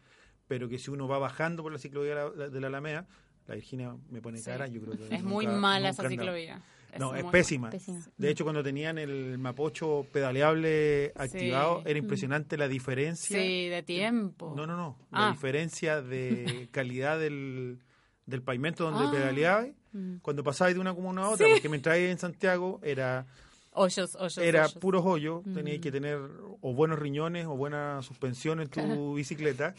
[0.53, 3.07] pero que si uno va bajando por la ciclovía de la, de la Alameda,
[3.47, 4.45] la Virginia me pone Sí.
[4.45, 6.61] cara, yo creo que es muy nunca- mala nunca esa ciclovía.
[6.99, 7.71] No, es pésima.
[7.71, 8.01] Pésima.
[8.19, 13.39] De hecho, cuando tenían el Mapocho pedaleable activado, era impresionante la diferencia.
[13.41, 14.53] Sí, de tiempo.
[14.55, 14.99] No, no, no.
[15.11, 15.29] Ah.
[15.29, 17.79] La diferencia de calidad del,
[18.27, 19.11] del pavimento donde Ah.
[19.11, 20.17] pedaleabas Mm.
[20.23, 23.27] cuando pasabas de una comuna a otra, porque mientras ahí en Santiago era
[23.75, 24.75] Hoyos, hoyos, era hoyos.
[24.75, 25.55] puros hoyos, Mm.
[25.55, 26.19] tenías que tener
[26.61, 29.75] o buenos riñones o buena suspensión en tu bicicleta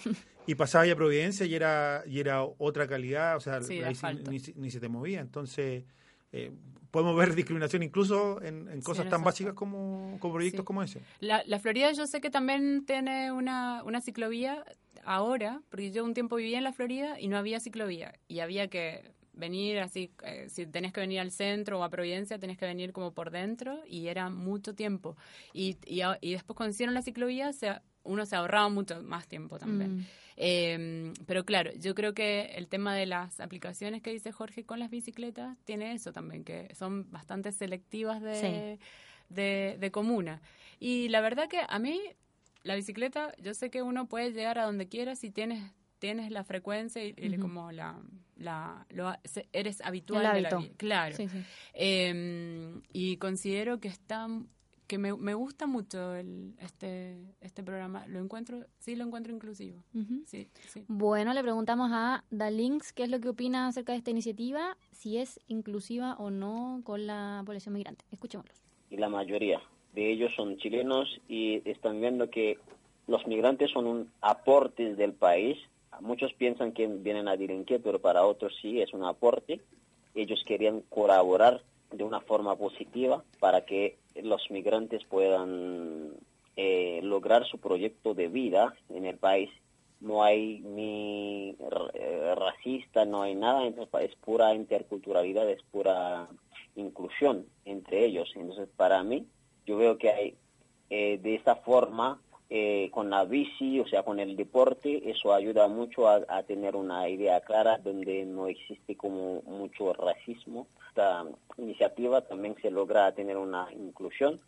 [0.48, 3.96] y pasabas a Providencia y era y era otra calidad, o sea, Sí, ahí
[4.30, 5.84] ni, se- ni se te movía, entonces
[6.32, 6.52] eh,
[6.90, 10.66] podemos ver discriminación incluso en, en cosas tan básicas como, como proyectos Sí.
[10.66, 11.00] como ese.
[11.20, 14.64] La, la Florida yo sé que también tiene una, una ciclovía
[15.06, 18.68] ahora, porque yo un tiempo vivía en la Florida y no había ciclovía y había
[18.70, 22.66] que venir así, eh, si tenés que venir al centro o a Providencia, tenés que
[22.66, 25.18] venir como por dentro y era mucho tiempo.
[25.54, 29.60] Y, y, y después cuando hicieron la ciclovía, se, uno se ahorraba mucho más tiempo
[29.60, 29.98] también.
[29.98, 30.06] Mm.
[30.36, 34.80] Eh, pero claro, yo creo que el tema de las aplicaciones que dice Jorge con
[34.80, 38.80] las bicicletas tiene eso también, que son bastante selectivas de,
[39.30, 40.42] de, de comuna.
[40.80, 42.02] Y la verdad que a mí,
[42.64, 45.72] la bicicleta, yo sé que uno puede llegar a donde quiera si tienes
[46.04, 47.98] tienes la frecuencia y, como la,
[48.36, 49.10] la lo
[49.54, 51.38] eres habitual El de la claro Sí, sí.
[51.74, 54.28] Eh, y considero que está
[54.86, 59.82] que me, me gusta mucho el, este este programa lo encuentro sí lo encuentro inclusivo
[59.94, 60.24] Ujú.
[60.26, 64.12] sí sí Bueno, le preguntamos a Dalinks qué es lo que opina acerca de esta
[64.12, 68.04] iniciativa, si es inclusiva o no con la población migrante.
[68.12, 68.62] Escuchémoslos.
[68.90, 69.62] y la mayoría
[69.96, 72.58] de ellos son chilenos y están viendo que
[73.08, 75.58] los migrantes son un aporte del país.
[76.02, 79.62] Muchos piensan que vienen a delinquir, pero para otros sí es un aporte.
[80.16, 86.12] Ellos querían colaborar de una forma positiva para que los migrantes puedan
[86.56, 89.50] eh, lograr su proyecto de vida en el país.
[90.02, 91.56] No hay ni
[91.94, 96.28] eh, racista, no hay nada, es pura interculturalidad, es pura
[96.76, 98.32] inclusión entre ellos.
[98.36, 99.26] Entonces, para mí,
[99.66, 100.36] yo veo que hay
[100.90, 102.20] eh, de esta forma,
[102.56, 106.76] eh, con la bici, o sea, con el deporte, eso ayuda mucho a, a tener
[106.76, 110.68] una idea clara donde no existe como mucho racismo.
[110.90, 111.26] Esta
[111.58, 114.40] iniciativa también se logra tener una inclusión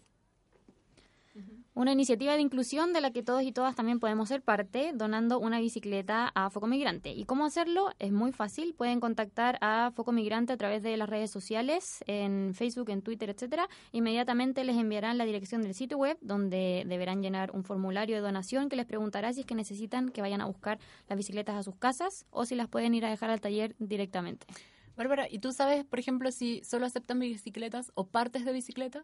[1.78, 5.40] Una iniciativa de inclusión de la que todos y todas también podemos ser parte, donando
[5.40, 7.12] una bicicleta a Foco Migrante.
[7.12, 7.90] ¿Y cómo hacerlo?
[8.00, 8.74] Es muy fácil.
[8.74, 13.30] Pueden contactar a Foco Migrante a través de las redes sociales, en Facebook, en Twitter,
[13.30, 13.68] etcétera.
[13.92, 18.70] Inmediatamente les enviarán la dirección del sitio web, donde deberán llenar un formulario de donación
[18.70, 21.76] que les preguntará si es que necesitan que vayan a buscar las bicicletas a sus
[21.76, 24.48] casas o si las pueden ir a dejar al taller directamente.
[24.96, 29.04] Bárbara y tú sabes por ejemplo si solo aceptan bicicletas o partes de bicicletas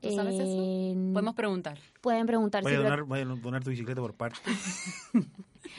[0.00, 1.12] ¿Tú sabes eso?
[1.12, 1.78] Podemos preguntar.
[2.00, 2.62] Pueden preguntar.
[2.62, 4.38] Sí, a pero- donar, vaya a donar tu bicicleta por parte.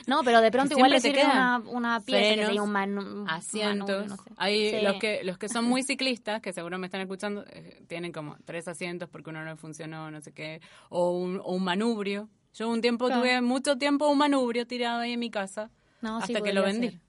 [0.06, 3.88] No, pero de pronto igual le sirve una, una pieza que tenga un manu- asientos.
[3.88, 4.30] manubrio, no sé.
[4.36, 4.76] Hay Sí.
[4.82, 8.36] los que los que son muy ciclistas, que seguro me están escuchando, eh, tienen como
[8.44, 12.28] tres asientos porque uno no funcionó, no sé qué, o un, o un manubrio.
[12.54, 13.20] Yo un tiempo Claro.
[13.22, 16.62] tuve mucho tiempo un manubrio tirado ahí en mi casa No, sí, hasta que lo
[16.62, 16.90] vendí.
[16.90, 17.00] ser.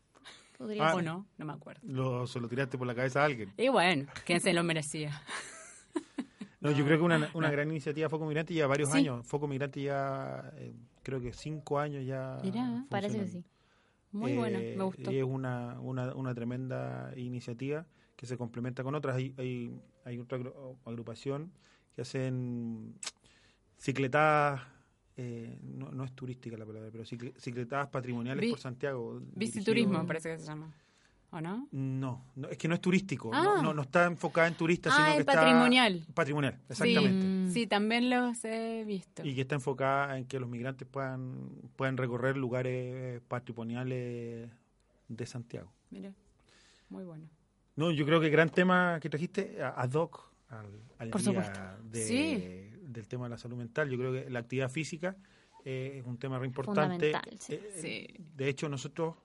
[0.81, 0.93] Ah.
[0.95, 1.81] O no, no me acuerdo.
[1.83, 3.53] Lo, se lo tiraste por la cabeza a alguien.
[3.57, 5.21] Y bueno, ¿quién se lo merecía?
[6.61, 8.97] No, yo creo que una, una gran iniciativa Foco Migrante ya varios Sí.
[8.97, 9.25] años.
[9.25, 12.37] Foco Migrante ya, eh, creo que cinco años ya.
[12.43, 13.43] Mirá, Parece que sí.
[14.11, 15.11] Muy buena, Eh, me gustó.
[15.11, 19.15] Y es una, una, una tremenda iniciativa que se complementa con otras.
[19.15, 21.51] Hay, hay, hay otra agru- agrupación
[21.95, 22.95] que hacen
[23.77, 24.61] cicletadas,
[25.15, 29.21] eh, no, no es turística la palabra, pero cicle- cicletadas patrimoniales Vi- por Santiago.
[29.35, 30.73] Biciturismo dirigido- parece que se llama.
[31.31, 31.67] ¿O no?
[31.71, 33.43] No, no, es que no es turístico, Ah.
[33.43, 35.33] no, no, no está enfocada en turistas, Ah, sino es que está...
[35.33, 36.03] patrimonial.
[36.15, 37.25] Patrimonial, exactamente.
[37.27, 37.51] Mm.
[37.51, 39.23] Sí, también los he visto.
[39.23, 44.49] Y que está enfocada en que los migrantes puedan, puedan recorrer lugares patrimoniales
[45.07, 45.71] de Santiago.
[45.91, 46.11] Mira,
[46.89, 47.29] muy bueno.
[47.75, 50.65] No, yo creo que gran tema que trajiste, ad hoc al,
[50.97, 51.59] al Por día supuesto.
[51.83, 52.71] de- Sí.
[52.81, 55.15] del tema de la salud mental, yo creo que la actividad física
[55.63, 57.11] eh, es un tema re importante.
[57.11, 57.53] Fundamental, sí.
[57.53, 58.23] Eh, Sí.
[58.35, 59.15] De hecho, nosotros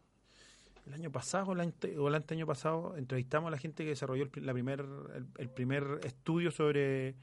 [0.87, 3.91] el año pasado o el ante- o el anteaño pasado entrevistamos a la gente que
[3.91, 4.81] desarrolló el, la primer,
[5.15, 7.15] el, el primer estudio sobre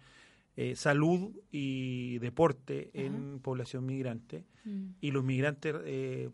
[0.55, 4.45] eh, salud y deporte en población migrante.
[4.65, 4.85] Mm.
[5.01, 6.29] Y los migrantes eh,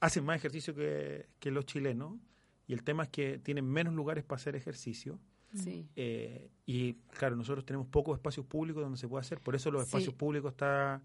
[0.00, 2.14] hacen más ejercicio que, que los chilenos.
[2.68, 5.20] Y el tema es que tienen menos lugares para hacer ejercicio.
[5.54, 5.86] Sí.
[5.94, 9.82] Eh, y claro, nosotros tenemos pocos espacios públicos donde se puede hacer, por eso los
[9.82, 9.86] Sí.
[9.86, 11.00] espacios públicos está,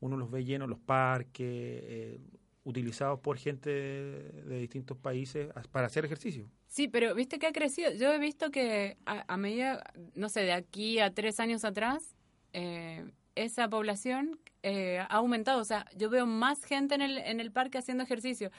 [0.00, 2.20] uno los ve llenos, los parques, eh,
[2.66, 6.50] utilizados por gente de, distintos países para hacer ejercicio.
[6.66, 7.92] Sí, pero viste que ha crecido.
[7.92, 12.16] Yo he visto que a, a medida, no sé, de aquí a tres años atrás,
[12.52, 15.60] eh, esa población eh, ha aumentado.
[15.60, 18.50] O sea, yo veo más gente en el, en el parque haciendo ejercicio.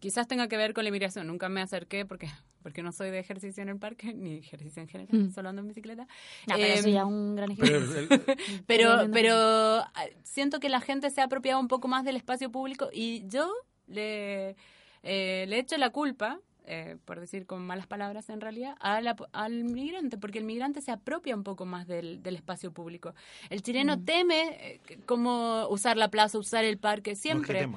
[0.00, 1.26] Quizás tenga que ver con la inmigración.
[1.26, 2.28] Nunca me acerqué porque
[2.62, 5.30] porque no soy de ejercicio en el parque, ni ejercicio en general, Mm.
[5.32, 6.06] solo ando en bicicleta.
[6.46, 7.76] No, pero eso Em, ya un gran Pero
[9.00, 9.12] ejemplo.
[9.12, 12.88] pero, ah, siento que la gente se ha apropiado un poco más del espacio público
[12.92, 13.52] y yo
[13.86, 14.56] le,
[15.02, 19.16] eh, le echo la culpa, eh, por decir con malas palabras en realidad, a la-
[19.32, 23.14] al migrante, porque el migrante se apropia un poco más del, del espacio público.
[23.50, 24.04] El chileno Mm.
[24.04, 27.68] teme eh, como usar la plaza, usar el parque, no es que siempre.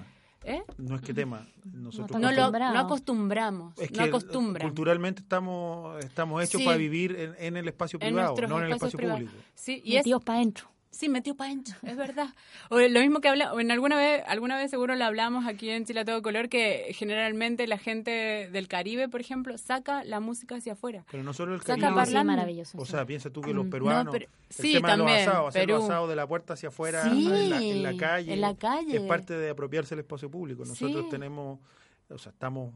[0.48, 0.64] ¿Eh?
[0.78, 1.48] no es que tema.
[1.64, 4.68] Nosotros No lo no acostumbramos, es no acostumbran.
[4.68, 6.66] culturalmente estamos estamos hechos Sí.
[6.66, 9.32] para vivir en, en el espacio privado, no en el espacio público.
[9.56, 10.68] Sí, y es, Metidos para adentro.
[10.96, 12.30] Sí, metió pancho, es verdad.
[12.70, 15.70] O lo mismo que habla, o en alguna vez, alguna vez seguro lo hablamos aquí
[15.70, 20.22] en Chile a todo color, que generalmente la gente del Caribe, por ejemplo, saca la
[20.22, 21.04] música hacia afuera.
[21.12, 22.20] Pero no solo el Saca Caribe, parlante.
[22.20, 22.78] Sí, maravilloso.
[22.78, 22.92] O sí.
[22.92, 23.70] sea, piensa tú que los Mm.
[23.72, 25.84] peruanos, No, pero- el sí, tema de también, los asados, hacer los Perú.
[25.92, 28.96] asados de la puerta hacia afuera Sí, en, la, en la calle, en la calle.
[28.96, 30.64] es parte de apropiarse del espacio público.
[30.64, 31.12] Nosotros Sí.
[31.12, 31.60] tenemos,
[32.10, 32.74] o sea, estamos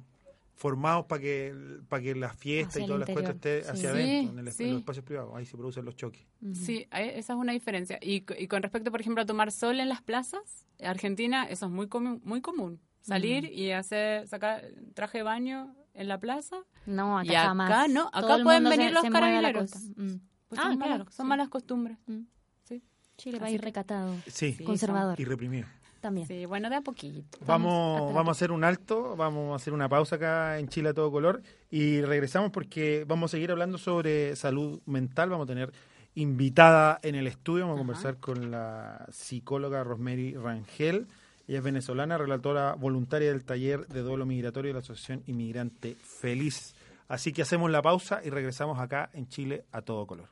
[0.59, 1.55] formados para que
[1.87, 3.69] para que las fiestas Hacia y todas las cosas estén sí.
[3.69, 4.65] hacia Sí, adentro, en, el- en sí.
[4.67, 5.33] los espacios privados.
[5.35, 6.27] Ahí se producen los choques.
[6.41, 6.53] Ujú.
[6.55, 7.97] Sí, ahí- esa es una diferencia.
[8.01, 11.71] Y, y con respecto, por ejemplo, a tomar sol en las plazas, Argentina, eso es
[11.71, 12.21] muy común.
[12.25, 12.81] Muy común.
[13.01, 16.57] Salir y hacer sacar traje de baño en la plaza.
[16.85, 17.89] No, acá Y acá jamás.
[17.89, 19.71] no, acá Todo pueden venir se- los se la carabineros.
[19.71, 19.79] costa.
[19.95, 20.19] Mm.
[20.49, 21.29] Pues Ah, son claro, malas, son sí.
[21.29, 21.97] malas costumbres.
[22.07, 22.19] Mm.
[22.63, 22.83] Sí.
[23.17, 24.15] Chile, Así país que- recatado.
[24.27, 24.63] Sí, Sí.
[24.65, 25.17] Conservador.
[25.19, 25.67] y reprimido.
[25.99, 26.27] También.
[26.27, 27.37] Sí, bueno, de a poquito.
[27.45, 30.93] Vamos, vamos a hacer un alto, vamos a hacer una pausa acá en Chile a
[30.93, 35.29] todo color y regresamos porque vamos a seguir hablando sobre salud mental.
[35.29, 35.73] Vamos a tener
[36.15, 41.07] invitada en el estudio, vamos a conversar con la psicóloga Rosemary Rangel.
[41.47, 46.75] Ella es venezolana, relatora voluntaria del taller de duelo migratorio de la Asociación Inmigrante Feliz.
[47.07, 50.27] Así que hacemos la pausa y regresamos acá en Chile a todo color.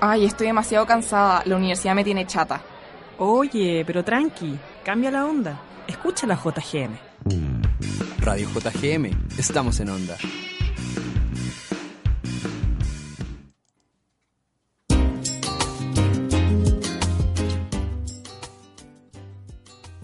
[0.00, 1.42] Ay, estoy demasiado cansada.
[1.44, 2.62] La universidad me tiene chata.
[3.18, 5.60] Oye, pero tranqui, cambia la onda.
[5.86, 6.96] Escucha la JGM.
[8.18, 9.06] Radio JGM,
[9.38, 10.16] estamos en onda.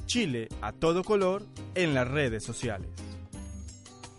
[0.06, 1.44] Chile a todo color
[1.74, 2.88] en las redes sociales.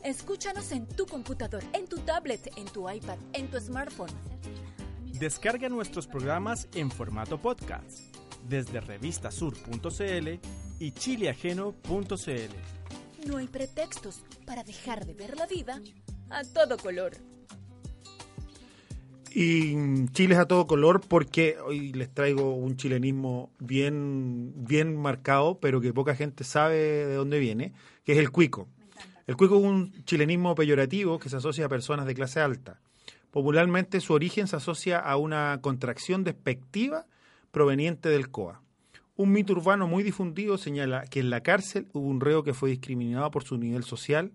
[0.03, 4.11] Escúchanos en tu computador, en tu tablet, en tu iPad, en tu smartphone.
[5.17, 8.10] Descarga nuestros programas en formato podcast
[8.47, 10.39] desde revistasur.cl
[10.79, 13.27] y chileajeno.cl.
[13.27, 15.79] No hay pretextos para dejar de ver la vida
[16.29, 17.13] a todo color.
[19.33, 25.57] Y Chile es a todo color porque hoy les traigo un chilenismo bien, bien marcado,
[25.59, 27.71] pero que poca gente sabe de dónde viene,
[28.03, 28.67] que es el cuico.
[29.27, 32.81] El cuico es un chilenismo peyorativo que se asocia a personas de clase alta.
[33.31, 37.05] Popularmente su origen se asocia a una contracción despectiva
[37.51, 38.61] proveniente del COA.
[39.15, 42.69] Un mito urbano muy difundido señala que en la cárcel hubo un reo que fue
[42.69, 44.31] discriminado por su nivel social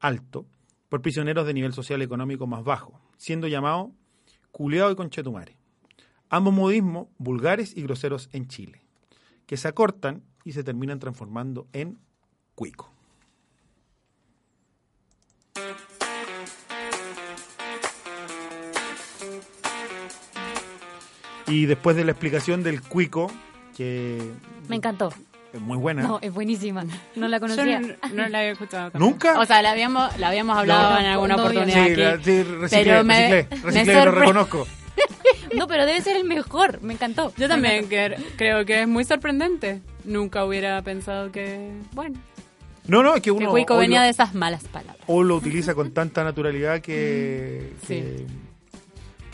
[0.00, 0.46] alto
[0.88, 3.92] por prisioneros de nivel social económico más bajo, siendo llamado
[4.52, 5.56] culeado y conchetumare.
[6.30, 8.82] Ambos modismos vulgares y groseros en Chile,
[9.46, 11.98] que se acortan y se terminan transformando en
[12.54, 12.97] cuico.
[21.48, 23.30] Y después de la explicación del cuico,
[23.76, 24.18] que
[24.68, 25.12] Me encantó.
[25.52, 26.02] es muy buena.
[26.02, 26.84] No, es buenísima.
[27.16, 27.80] No la Yo conocía.
[27.80, 28.90] no, no la había escuchado.
[28.90, 28.98] tampoco.
[29.10, 29.40] ¿Nunca?
[29.40, 32.00] O sea, la habíamos, la habíamos hablado en alguna no, oportunidad Sí, aquí.
[32.00, 34.66] la- sí, reciclé, pero me- reciclé, me lo reconozco.
[35.56, 36.82] No, pero debe ser el mejor.
[36.82, 37.32] Me encantó.
[37.38, 39.80] Yo también que- creo que es muy sorprendente.
[40.04, 42.18] Nunca hubiera pensado que, bueno,
[42.86, 44.98] No, no, es que que uno Cuico hoy venía lo- de esas malas palabras.
[45.06, 48.26] o lo utiliza con tanta naturalidad que, Mm, que,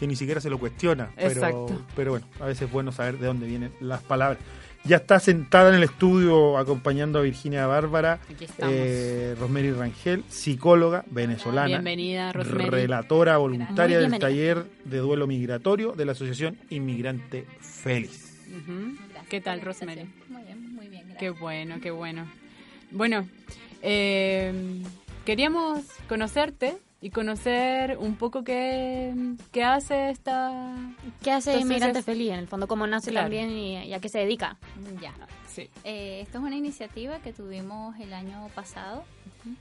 [0.04, 1.10] que ni siquiera se lo cuestiona.
[1.16, 1.82] Pero, Exacto.
[1.96, 4.38] pero bueno, a veces es bueno saber de dónde vienen las palabras.
[4.84, 8.20] Ya está sentada en el estudio acompañando a Virginia Bárbara,
[8.58, 12.68] eh, Rosemary Rangel, psicóloga venezolana, Bienvenida, Rosemary.
[12.68, 18.42] relatora voluntaria del taller de duelo migratorio de la Asociación Inmigrante Feliz.
[19.30, 20.06] ¿Qué tal, Rosemary?
[20.28, 22.26] Muy bien, muy Qué bueno, qué bueno.
[22.90, 23.26] Bueno,
[23.80, 24.82] eh,
[25.24, 25.80] queríamos
[26.10, 29.14] conocerte y conocer un poco qué,
[29.52, 30.74] qué hace esta...
[31.22, 32.30] ¿Qué hace esta Inmigrante asocia- Feliz?
[32.32, 33.26] En el fondo, cómo nace Claro.
[33.26, 34.56] también y, y a qué se dedica.
[35.02, 35.12] Ya.
[35.46, 35.68] Sí.
[35.84, 39.04] Eh, esto es una iniciativa que tuvimos el año pasado,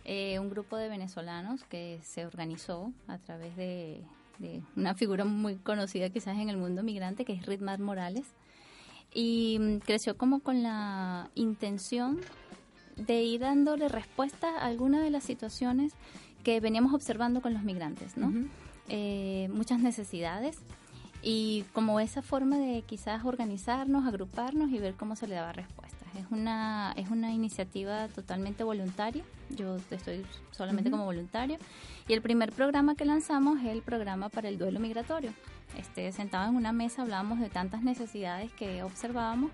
[0.06, 4.00] eh, un grupo de venezolanos que se organizó a través de,
[4.40, 8.26] de una figura muy conocida quizás en el mundo migrante, que es Ritmar Morales,
[9.14, 12.22] y mm, creció como con la intención
[12.96, 15.92] de ir dándole respuesta a algunas de las situaciones
[16.44, 18.32] que veníamos observando con los migrantes, ¿no?
[18.90, 20.58] Eh, muchas necesidades
[21.22, 26.06] y como esa forma de quizás organizarnos, agruparnos y ver cómo se le daba respuesta.
[26.20, 30.98] Es una, es una iniciativa totalmente voluntaria, yo estoy solamente Ujú.
[30.98, 31.58] como voluntario,
[32.08, 35.32] y el primer programa que lanzamos es el programa para el duelo migratorio.
[35.78, 39.50] Este, sentado en una mesa hablábamos de tantas necesidades que observábamos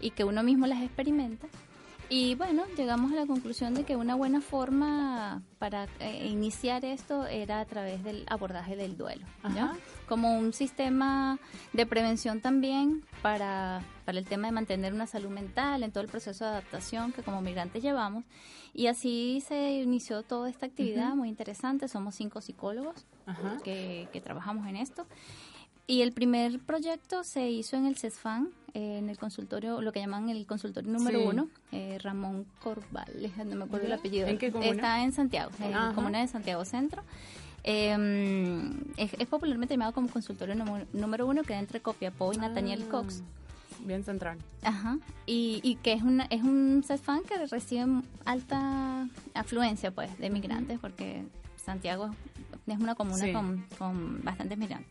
[0.00, 1.48] y que uno mismo las experimenta.
[2.08, 7.26] Y bueno, llegamos a la conclusión de que una buena forma para eh, iniciar esto
[7.26, 9.26] era a través del abordaje del duelo,
[10.08, 11.40] como un sistema
[11.72, 16.08] de prevención también para, para el tema de mantener una salud mental en todo el
[16.08, 18.24] proceso de adaptación que como migrantes llevamos.
[18.72, 21.88] Y así se inició toda esta actividad muy interesante.
[21.88, 23.04] Somos cinco psicólogos
[23.64, 25.06] que, que trabajamos en esto.
[25.88, 30.00] Y el primer proyecto se hizo en el CESFAN, eh, en el consultorio, lo que
[30.00, 31.26] llaman el consultorio número Sí.
[31.26, 33.10] uno, eh, Ramón Corval,
[33.46, 34.26] no me acuerdo el apellido.
[34.28, 34.70] ¿En qué comuna?
[34.70, 37.02] Está en Santiago, en la comuna de Santiago Centro.
[37.64, 40.54] Eh, es, es popularmente llamado como consultorio
[40.92, 43.22] número, uno, que da entre Copiapó y Nathaniel Ah, Cox.
[43.84, 44.38] Bien central.
[44.62, 44.98] Ajá.
[45.26, 50.78] Y, y que es, una, es un CESFAN que recibe alta afluencia pues de migrantes,
[50.78, 51.24] porque
[51.64, 52.10] Santiago
[52.66, 53.32] es una comuna Sí.
[53.32, 54.90] con, con bastantes migrantes.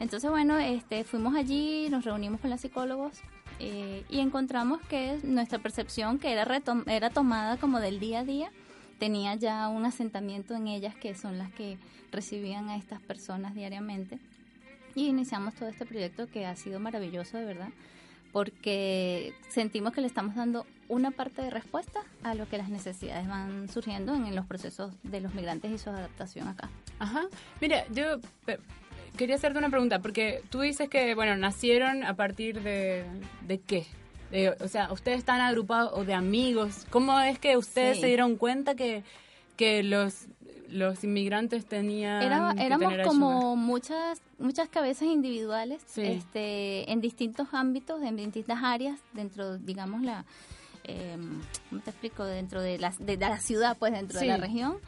[0.00, 3.18] Entonces, bueno, este, fuimos allí, nos reunimos con los psicólogos
[3.58, 8.24] eh, y encontramos que nuestra percepción, que era, retom- era tomada como del día a
[8.24, 8.50] día,
[8.98, 11.78] tenía ya un asentamiento en ellas que son las que
[12.12, 14.18] recibían a estas personas diariamente.
[14.94, 17.68] Y iniciamos todo este proyecto que ha sido maravilloso, de verdad,
[18.32, 23.28] porque sentimos que le estamos dando una parte de respuesta a lo que las necesidades
[23.28, 26.68] van surgiendo en, los procesos de los migrantes y su adaptación acá.
[26.98, 27.26] Ajá.
[27.60, 28.18] Mira, yo
[29.18, 33.04] quería hacerte una pregunta, porque tú dices que, bueno, nacieron a partir de,
[33.46, 33.84] de qué?
[34.30, 36.86] De- o sea, ¿ustedes están agrupados o de amigos?
[36.88, 38.00] ¿Cómo es que ustedes Sí.
[38.02, 39.02] se dieron cuenta que,
[39.56, 40.26] que los,
[40.70, 46.02] los inmigrantes tenían Era- que éramos tener como muchas muchas cabezas individuales Sí.
[46.02, 50.24] este, en distintos ámbitos, en distintas áreas, dentro, digamos, la...
[50.88, 51.16] eh,
[51.68, 52.24] ¿Cómo te explico?
[52.24, 54.26] Dentro de la, de, de la ciudad, pues dentro Sí.
[54.26, 54.78] de la región.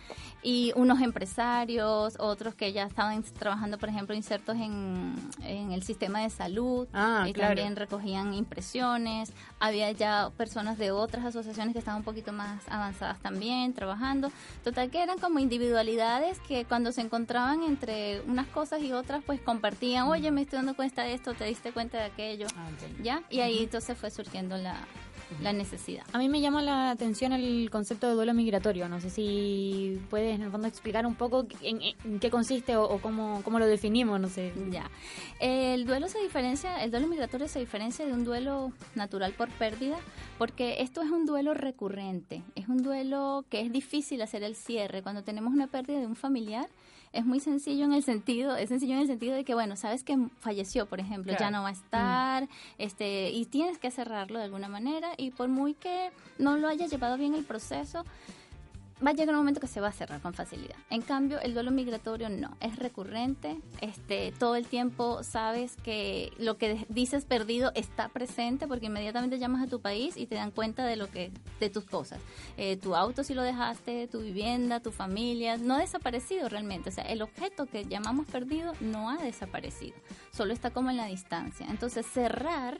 [0.42, 6.20] Y unos empresarios, otros que ya estaban trabajando, por ejemplo, insertos en, en el sistema
[6.22, 6.88] de salud.
[6.94, 7.54] Ah, y claro.
[7.54, 9.32] también recogían impresiones.
[9.58, 14.32] Había ya personas de otras asociaciones que estaban un poquito más avanzadas también, trabajando.
[14.64, 19.40] Total que eran como individualidades que cuando se encontraban entre unas cosas y otras, pues
[19.42, 22.68] compartían, oye, me estoy dando cuenta de esto, te diste cuenta de aquello, Ah.
[23.02, 23.22] ¿ya?
[23.28, 24.76] Y ahí entonces fue surgiendo la,
[25.42, 26.04] la necesidad.
[26.12, 28.88] A mí me llama la atención el concepto de duelo migratorio.
[28.88, 32.84] No sé si puedes, en el fondo, explicar un poco en, en qué consiste o,
[32.84, 34.52] o cómo, cómo lo definimos, no sé.
[34.70, 34.90] Ya.
[35.40, 39.96] El duelo se diferencia, el duelo migratorio se diferencia de un duelo natural por pérdida,
[40.38, 45.02] porque esto es un duelo recurrente, es un duelo que es difícil hacer el cierre.
[45.02, 46.66] Cuando tenemos una pérdida de un familiar,
[47.12, 50.04] es muy sencillo en el sentido, es sencillo en el sentido de que, bueno, sabes
[50.04, 52.48] que falleció, por ejemplo, ya no va a estar,
[52.78, 56.86] este, y tienes que cerrarlo de alguna manera, y por muy que no lo haya
[56.86, 58.04] llevado bien el proceso,
[59.04, 60.76] va a llegar un momento que se va a cerrar con facilidad.
[60.90, 66.56] En cambio, el duelo migratorio no, es recurrente, este, todo el tiempo sabes que lo
[66.58, 70.84] que dices perdido está presente porque inmediatamente llamas a tu país y te dan cuenta
[70.84, 72.20] de lo que, de tus cosas.
[72.56, 76.90] Eh, tu auto si lo dejaste, tu vivienda, tu familia, no ha desaparecido realmente.
[76.90, 79.96] O sea, el objeto que llamamos perdido no ha desaparecido,
[80.32, 81.66] solo está como en la distancia.
[81.68, 82.78] Entonces, cerrar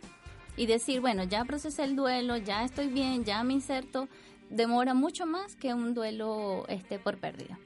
[0.57, 4.09] y decir, bueno, ya procesé el duelo, ya estoy bien, ya me inserto,
[4.51, 7.59] demora mucho más que un duelo este por pérdida.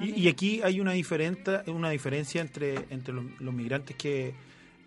[0.00, 4.34] Y, y aquí hay una, diferente, una diferencia entre, entre los, los migrantes que,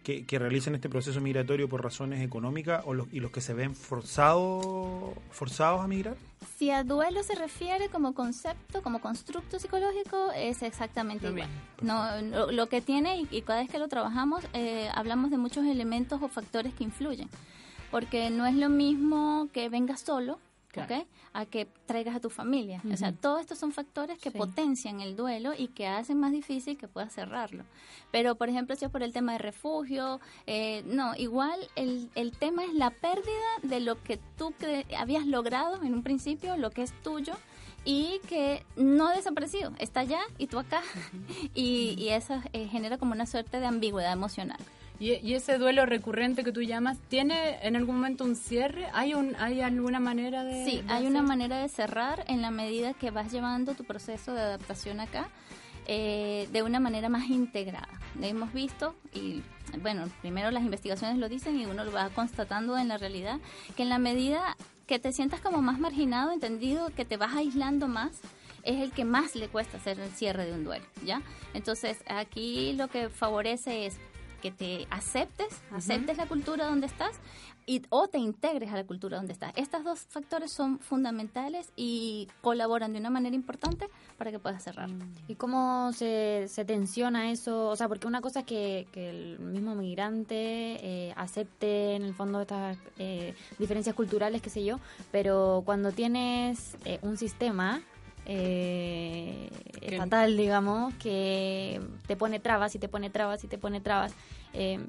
[0.04, 3.54] que, que realizan este proceso migratorio por razones económicas o los, y los que se
[3.54, 6.18] ven forzados forzados a migrar.
[6.58, 11.48] Si a duelo se refiere como concepto, como constructo psicológico, es exactamente Lo igual.
[11.50, 11.64] mismo.
[11.82, 15.38] No, lo, lo que tiene, y, y cada vez que lo trabajamos, eh, hablamos de
[15.38, 17.30] muchos elementos o factores que influyen.
[17.92, 20.40] Porque no es lo mismo que venga solo
[21.34, 22.82] A que traigas a tu familia.
[22.93, 24.38] O sea, todos estos son factores que Sí.
[24.38, 27.63] potencian el duelo y que hacen más difícil que puedas cerrarlo.
[28.11, 32.32] Pero, por ejemplo, si es por el tema de refugio, eh, no, igual el, el
[32.32, 36.70] tema es la pérdida de lo que tú cre- habías logrado en un principio, lo
[36.72, 37.34] que es tuyo,
[37.86, 40.82] y que no ha desaparecido, está allá y tú acá.
[41.55, 44.59] y, y eso eh, genera como una suerte de ambigüedad emocional.
[45.00, 48.88] Y, y ese duelo recurrente que tú llamas, ¿tiene en algún momento un cierre?
[48.93, 50.66] ¿Hay, un, hay alguna manera de...?
[50.66, 54.34] Sí, de hay una manera de cerrar en la medida que vas llevando tu proceso
[54.34, 55.30] de adaptación acá
[55.88, 57.88] eh, de una manera más integrada.
[58.22, 59.41] Hemos visto, y
[59.82, 63.39] bueno, primero las investigaciones lo dicen y uno lo va constatando en la realidad,
[63.78, 67.88] que en la medida que te sientas como más marginado, entendido, que te vas aislando
[67.88, 68.20] más,
[68.64, 71.22] es el que más le cuesta hacer el cierre de un duelo, ¿ya?
[71.54, 73.97] Entonces, aquí lo que favorece es
[74.40, 77.20] que te aceptes, aceptes la cultura donde estás
[77.66, 79.54] y, o te integres a la cultura donde estás.
[79.56, 83.88] Estos dos factores son fundamentales y colaboran de una manera importante
[84.18, 84.90] para que puedas cerrar.
[85.28, 87.68] ¿Y cómo se, se tensiona eso?
[87.68, 92.16] O sea, porque una cosa es que, que el mismo migrante eh, acepte en el
[92.16, 94.80] fondo estas eh, diferencias culturales, qué sé yo,
[95.12, 97.84] pero cuando tienes eh, un sistema
[98.32, 99.50] eh,
[99.82, 104.14] estatal, digamos, que te pone trabas y te pone trabas y te pone trabas,
[104.54, 104.80] eh,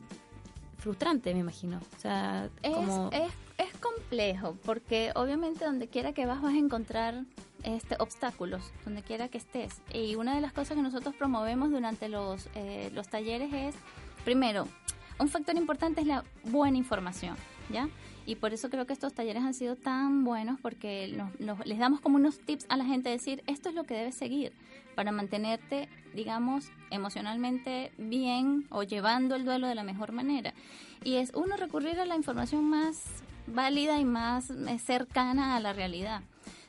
[0.76, 1.78] frustrante, me imagino.
[1.96, 3.08] O sea, Es, como...
[3.12, 7.24] es, es complejo porque obviamente donde quiera que vas vas a encontrar
[7.62, 9.80] este obstáculos, donde quiera que estés.
[9.92, 13.74] Y una de las cosas que nosotros promovemos durante los, eh, los talleres es,
[14.22, 14.68] primero,
[15.18, 17.36] un factor importante es la buena información,
[17.70, 17.88] ¿ya?
[18.30, 21.80] Y por eso creo que estos talleres han sido tan buenos porque nos- nos- les
[21.80, 24.52] damos como unos tips a la gente, decir, esto es lo que debes seguir
[24.94, 30.54] para mantenerte, digamos, emocionalmente bien o llevando el duelo de la mejor manera.
[31.02, 33.02] Y es uno recurrir a la información más
[33.48, 36.22] válida y más eh, cercana a la realidad.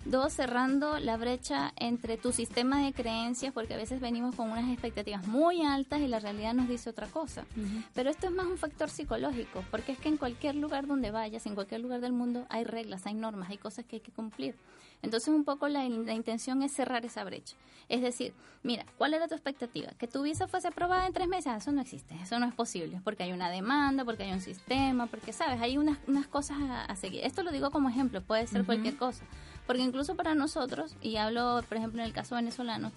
[0.04, 4.70] Dos, cerrando la brecha entre tu sistema de creencias, porque a veces venimos con unas
[4.72, 7.46] expectativas muy altas y la realidad nos dice otra cosa.
[7.94, 11.46] Pero esto es más un factor psicológico, porque es que en cualquier lugar donde vayas,
[11.46, 14.56] en cualquier lugar del mundo, hay reglas, hay normas, hay cosas que hay que cumplir.
[15.02, 17.56] Entonces, un poco la, la intención es cerrar esa brecha.
[17.90, 18.34] Es decir,
[18.64, 19.90] mira, ¿cuál era tu expectativa?
[19.98, 21.54] ¿Que tu visa fuese aprobada en tres meses?
[21.58, 25.08] Eso no existe, eso no es posible, porque hay una demanda, porque hay un sistema,
[25.08, 25.60] porque, ¿sabes?
[25.60, 27.26] Hay unas, unas cosas a, a seguir.
[27.26, 29.26] Esto lo digo como ejemplo, puede ser cualquier cosa.
[29.68, 32.92] Porque incluso para nosotros, y hablo, por ejemplo, en el caso venezolano,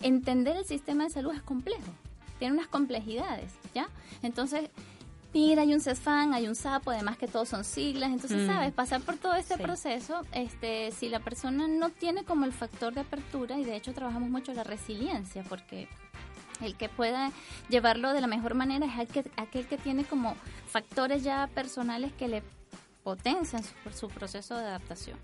[0.00, 1.92] entender el sistema de salud es complejo,
[2.38, 3.88] tiene unas complejidades, ¿ya?
[4.22, 4.70] Entonces,
[5.32, 8.46] mira, hay un CESFAN, hay un SAPO, además que todos son siglas, entonces, Mm.
[8.46, 8.72] ¿sabes?
[8.72, 9.62] Pasar por todo este Sí.
[9.62, 13.92] proceso, este, si la persona no tiene como el factor de apertura, y de hecho
[13.92, 15.88] trabajamos mucho la resiliencia, porque
[16.60, 17.30] el que pueda
[17.68, 20.34] llevarlo de la mejor manera es aquel, aquel que tiene como
[20.66, 22.42] factores ya personales que le
[23.02, 25.18] potencian su, su proceso de adaptación.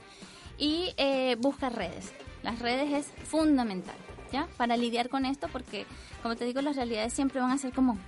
[0.58, 2.12] Y eh, busca redes.
[2.42, 3.96] Las redes es fundamental,
[4.32, 4.46] ¿ya?
[4.56, 5.84] Para lidiar con esto, porque,
[6.22, 7.98] como te digo, las realidades siempre van a ser como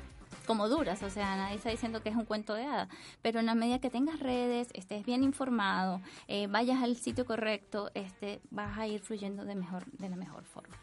[0.49, 2.89] como duras, o sea, nadie está diciendo que es un cuento de hadas,
[3.23, 7.91] pero en la medida que tengas redes, estés bien informado, eh, vayas al sitio correcto,
[7.95, 10.75] este, vas a ir fluyendo de mejor, de la mejor forma.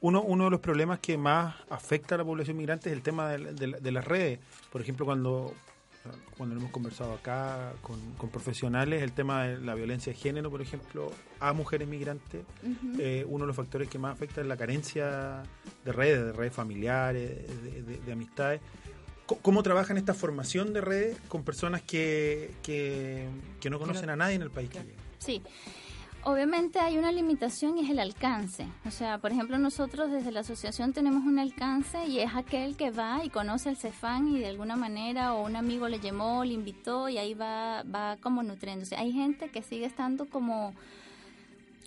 [0.00, 3.28] Uno, uno de los problemas que más afecta a la población migrante es el tema
[3.30, 4.38] de, de- de las redes.
[4.70, 5.52] Por ejemplo, cuando,
[6.36, 10.62] cuando hemos conversado acá con, con profesionales, el tema de la violencia de género, por
[10.62, 12.44] ejemplo, a mujeres migrantes,
[13.00, 15.42] eh, uno de los factores que más afecta es la carencia
[15.84, 18.60] de redes, de redes familiares, de, de- de amistades.
[19.42, 23.28] ¿Cómo trabajan esta formación de redes con personas que, que,
[23.60, 24.70] que no conocen a nadie en el país?
[24.70, 24.80] que?
[25.18, 25.42] Sí.
[26.24, 28.66] Obviamente hay una limitación y es el alcance.
[28.86, 32.90] O sea, por ejemplo, nosotros desde la asociación tenemos un alcance y es aquel que
[32.90, 36.54] va y conoce el CEFAN y de alguna manera o un amigo le llamó, le
[36.54, 38.96] invitó y ahí va, va como nutriéndose.
[38.96, 40.74] Hay gente que sigue estando como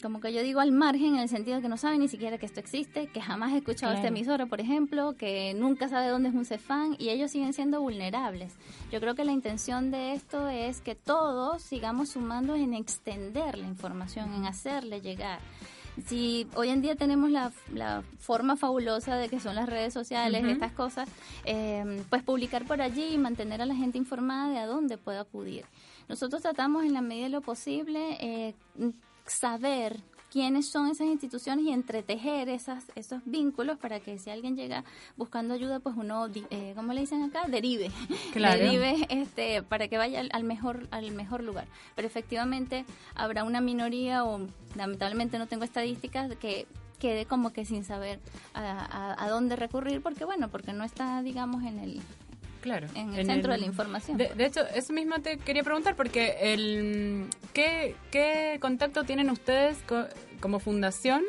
[0.02, 2.38] como que yo digo al margen en el sentido de que no sabe ni siquiera
[2.38, 4.16] que esto existe, que jamás he escuchado esta Claro.
[4.16, 8.54] emisora, por ejemplo, que nunca sabe dónde es un CEFAN y ellos siguen siendo vulnerables.
[8.92, 13.68] Yo creo que la intención de esto es que todos sigamos sumando en extender la
[13.68, 15.40] información, en hacerle llegar.
[16.08, 20.42] Si hoy en día tenemos la, la forma fabulosa de que son las redes sociales,
[20.42, 20.52] Ujú.
[20.52, 21.10] estas cosas,
[21.44, 25.20] eh, pues publicar por allí y mantener a la gente informada de a dónde puede
[25.20, 25.66] acudir.
[26.08, 28.54] Nosotros tratamos en la medida de lo posible eh,
[29.32, 30.00] saber
[30.32, 34.86] quiénes son esas instituciones y entretejer esas, esos vínculos para que si alguien llega
[35.18, 37.48] buscando ayuda, pues uno, eh, ¿cómo le dicen acá?
[37.48, 37.92] Derive.
[38.34, 38.60] Claro.
[38.64, 41.68] Derive este, para que vaya al, mejor, al mejor lugar.
[41.96, 44.40] Pero efectivamente habrá una minoría, o
[44.76, 46.66] lamentablemente no tengo estadísticas, que
[46.98, 48.20] quede como que sin saber
[48.54, 52.02] a, a- a dónde recurrir, porque bueno, porque no está, digamos, en el
[52.62, 52.88] Claro.
[52.96, 54.18] En el centro de la información.
[54.18, 59.78] De, de hecho, eso mismo te quería preguntar, porque el ¿qué, qué contacto tienen ustedes
[59.88, 60.06] co-
[60.40, 61.24] como fundación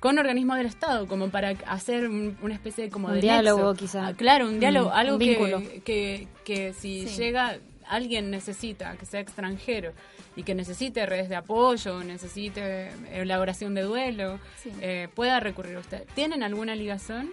[0.00, 3.70] con organismos del Estado, como para hacer un- una especie de como Un de diálogo,
[3.70, 3.74] nexo?
[3.76, 4.06] quizá.
[4.08, 5.62] Ah, claro, un diálogo, Mm, algo un que, vínculo.
[5.84, 7.16] que, que si Sí.
[7.22, 7.58] llega
[7.88, 9.92] alguien necesita, que sea extranjero
[10.34, 14.70] y que necesite redes de apoyo, necesite elaboración de duelo, Sí.
[14.80, 16.04] eh, pueda recurrir a usted.
[16.14, 17.30] ¿Tienen alguna ligación?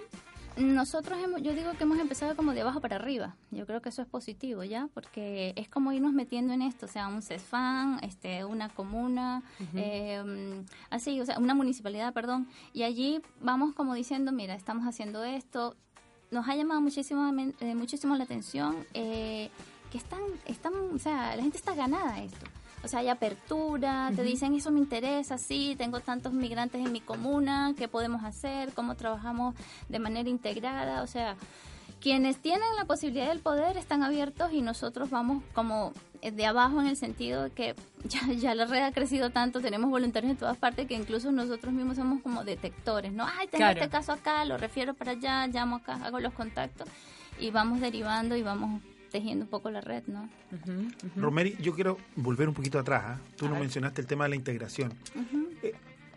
[0.59, 3.35] Nosotros, hemos, yo digo que hemos empezado como de abajo para arriba.
[3.49, 4.89] Yo creo que eso es positivo, ¿ya?
[4.93, 9.41] Porque es como irnos metiendo en esto, o sea, un CESFAN, este, una comuna,
[9.73, 12.49] eh, mm, así, o sea, una municipalidad, perdón.
[12.73, 15.77] Y allí vamos como diciendo, mira, estamos haciendo esto.
[16.29, 17.31] Nos ha llamado muchísimo,
[17.61, 19.49] eh, muchísimo la atención eh,
[19.91, 22.45] que están, están, o sea, la gente está ganada a esto.
[22.83, 27.01] O sea, hay apertura, te dicen, eso me interesa, sí, tengo tantos migrantes en mi
[27.01, 28.73] comuna, ¿qué podemos hacer?
[28.73, 29.55] ¿Cómo trabajamos
[29.89, 31.01] de manera integrada?
[31.03, 31.35] O sea,
[31.99, 36.79] quienes tienen la posibilidad del poder están abiertos y nosotros vamos como eh, de abajo
[36.79, 37.75] en el sentido de que
[38.05, 41.73] ya, ya la red ha crecido tanto, tenemos voluntarios en todas partes que incluso nosotros
[41.73, 43.25] mismos somos como detectores, ¿no?
[43.25, 43.79] Ay, tengo Claro.
[43.81, 46.87] este caso acá, lo refiero para allá, llamo acá, hago los contactos
[47.39, 48.81] y vamos derivando y vamos
[49.11, 50.29] tejiendo un poco la red, ¿no?
[51.15, 53.03] Romeri, yo quiero volver un poquito atrás.
[53.05, 53.19] ¿ah?
[53.35, 54.93] Tú nos mencionaste el tema de la integración.
[55.63, 55.73] Eh,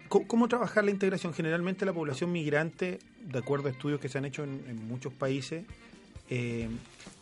[0.08, 1.32] ¿cómo, cómo trabajar la integración?
[1.34, 5.12] Generalmente la población migrante, de acuerdo a estudios que se han hecho en, en muchos
[5.12, 5.64] países,
[6.30, 6.68] eh,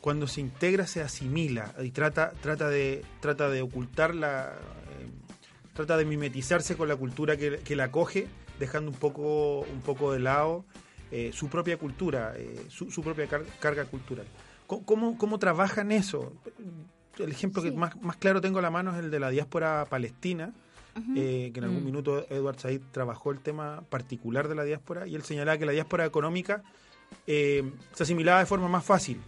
[0.00, 4.52] cuando se integra se asimila y trata, trata, de, trata de ocultar la...
[4.52, 5.06] eh,
[5.74, 8.26] trata de mimetizarse con la cultura que, que la acoge,
[8.58, 10.64] dejando un poco, un poco de lado
[11.10, 14.26] eh, su propia cultura, eh, su, su propia car- carga cultural.
[14.70, 16.32] ¿Cómo, cómo, cómo trabajan eso?
[17.18, 19.84] El ejemplo que más, más claro tengo a la mano es el de la diáspora
[19.90, 20.52] palestina,
[21.16, 21.84] eh, que en algún Mm.
[21.86, 25.72] minuto Edward Said trabajó el tema particular de la diáspora y él señalaba que la
[25.72, 26.62] diáspora económica
[27.26, 29.20] eh, se asimilaba de forma más fácil,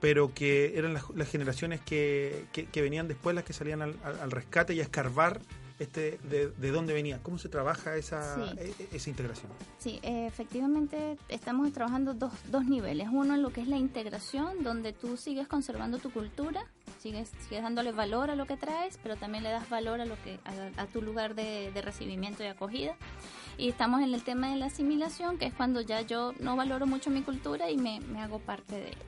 [0.00, 3.94] pero que eran las, las generaciones que, que- que venían después las que salían al,
[4.04, 5.40] al- al rescate y a escarbar
[5.78, 7.20] este de, de dónde venía.
[7.22, 8.58] ¿Cómo se trabaja esa, Sí.
[8.58, 9.50] e- e- esa integración?
[9.78, 13.08] Sí, efectivamente estamos trabajando dos, dos niveles.
[13.10, 16.64] Uno en lo que es la integración, donde tú sigues conservando tu cultura,
[17.02, 20.14] sigues, sigues dándole valor a lo que traes, pero también le das valor a lo
[20.22, 22.96] que a, a tu lugar de, de recibimiento y acogida.
[23.58, 26.86] Y estamos en el tema de la asimilación, que es cuando ya yo no valoro
[26.86, 28.98] mucho mi cultura y me, me hago parte de ella.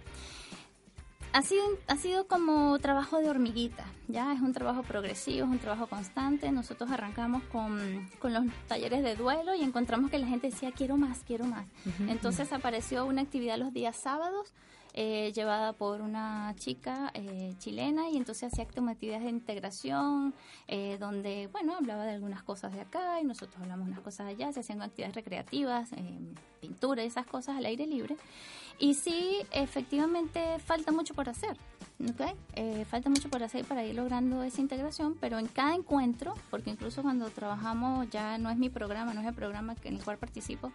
[1.39, 5.61] Ha sido, ha sido como trabajo de hormiguita, ya es un trabajo progresivo, es un
[5.61, 6.51] trabajo constante.
[6.51, 10.97] Nosotros arrancamos con, con los talleres de duelo y encontramos que la gente decía, quiero
[10.97, 11.64] más, quiero más.
[12.09, 14.53] Entonces apareció una actividad los días sábados
[14.95, 20.34] eh, llevada por una chica eh, chilena y entonces hacía actividades de integración
[20.66, 24.32] eh, donde, bueno, hablaba de algunas cosas de acá y nosotros hablamos unas cosas de
[24.32, 26.18] allá, se hacían actividades recreativas, eh,
[26.59, 28.16] pintura y esas cosas al aire libre.
[28.78, 31.56] Y sí, efectivamente falta mucho por hacer.
[32.00, 32.36] ¿ok?
[32.54, 36.70] Eh, falta mucho por hacer para ir logrando esa integración, pero en cada encuentro, porque
[36.70, 40.18] incluso cuando trabajamos ya no es mi programa, no es el programa en el cual
[40.18, 40.72] participo,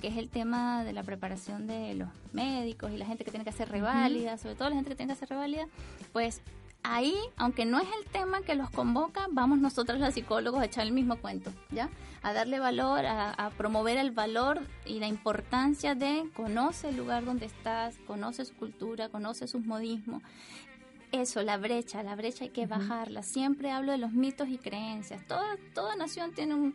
[0.00, 3.44] que es el tema de la preparación de los médicos y la gente que tiene
[3.44, 5.66] que hacer reválida, sobre todo la gente que tiene que hacer reválida,
[6.12, 6.40] pues
[6.84, 10.86] ahí, aunque no es el tema que los convoca, vamos nosotros los psicólogos a echar
[10.86, 11.88] el mismo cuento, ¿ya?
[12.22, 17.24] A darle valor, a, a promover el valor y la importancia de conoce el lugar
[17.24, 20.22] donde estás, conoce su cultura, conoce sus modismos.
[21.12, 23.22] Eso, la brecha, la brecha hay que bajarla.
[23.22, 25.22] Siempre hablo de los mitos y creencias.
[25.26, 26.74] Toda, toda nación tiene un-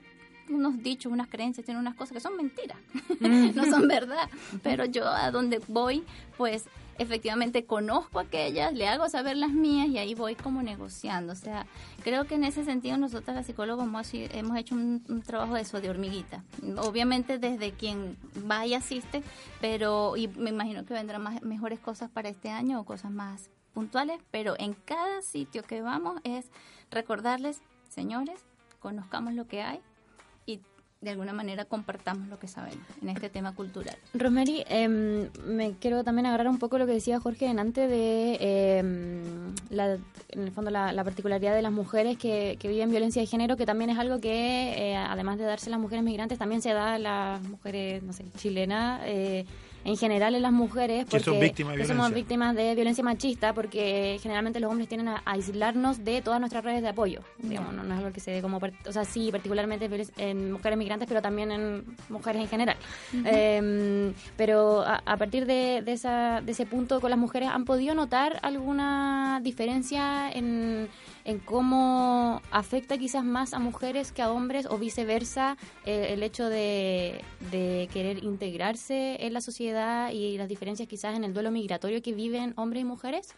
[0.49, 2.77] unos dichos, unas creencias, tiene unas cosas que son mentiras,
[3.19, 4.29] no son verdad.
[4.63, 6.03] Pero yo a donde voy,
[6.37, 6.65] pues
[6.99, 11.33] efectivamente conozco aquellas, le hago saber las mías y ahí voy como negociando.
[11.33, 11.65] O sea,
[12.03, 15.81] creo que en ese sentido nosotros las psicólogos hemos, hecho un, un trabajo de eso,
[15.81, 16.43] de hormiguita.
[16.77, 18.17] Obviamente desde quien
[18.49, 19.23] va y asiste,
[19.61, 23.49] pero y me imagino que vendrán más, mejores cosas para este año o cosas más
[23.73, 26.49] puntuales, pero en cada sitio que vamos es
[26.89, 28.43] recordarles, señores,
[28.79, 29.81] conozcamos lo que hay
[30.45, 30.61] y
[31.01, 33.95] de alguna manera compartamos lo que sabemos en este tema cultural.
[34.13, 38.79] Rosemary, em, me quiero también agarrar un poco lo que decía Jorge en antes de,
[38.79, 39.97] em, la,
[40.29, 43.57] en el fondo, la, la particularidad de las mujeres que, que viven violencia de género,
[43.57, 46.73] que también es algo que, eh, además de darse a las mujeres migrantes, también se
[46.73, 49.45] da a las mujeres, no sé, chilenas, eh,
[49.87, 53.05] en general en las mujeres, Que porque son víctimas de que somos víctimas de violencia
[53.05, 57.21] machista, porque generalmente los hombres tienden a, a aislarnos de todas nuestras redes de apoyo.
[57.37, 60.77] Digamos, no, no es algo que se dé como, o sea, sí, particularmente en mujeres
[60.77, 62.75] migrantes, pero también en mujeres en general.
[63.23, 67.63] Eh, pero a, a partir de, de, esa, de ese punto con las mujeres, ¿han
[67.63, 70.89] podido notar alguna diferencia en,
[71.27, 76.49] en cómo afecta quizás más a mujeres que a hombres o viceversa eh, el hecho
[76.49, 77.21] de,
[77.51, 82.01] de querer integrarse en la sociedad edad y las diferencias quizás en el duelo migratorio
[82.01, 83.35] que viven hombres y mujeres?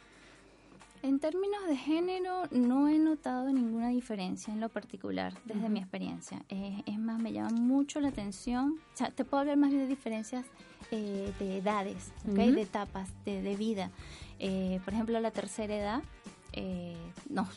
[1.01, 6.43] En términos de género, no he notado ninguna diferencia en lo particular desde mi experiencia.
[6.49, 8.75] Eh, es más, me llama mucho la atención.
[8.93, 10.45] O sea, te puedo hablar más bien de diferencias
[10.91, 12.37] eh, de edades, ¿ok?
[12.37, 12.51] Ujú.
[12.51, 13.91] de etapas de, de vida.
[14.39, 16.03] Eh, por ejemplo, la tercera edad
[16.51, 16.97] eh,
[17.29, 17.47] nos,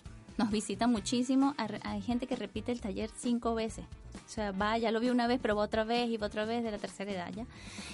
[0.42, 1.54] nos visita muchísimo.
[1.82, 3.84] Hay gente que repite el taller cinco veces.
[4.26, 6.44] O sea, va, ya lo vi una vez, pero va otra vez y va otra
[6.44, 7.46] vez de la tercera edad ya.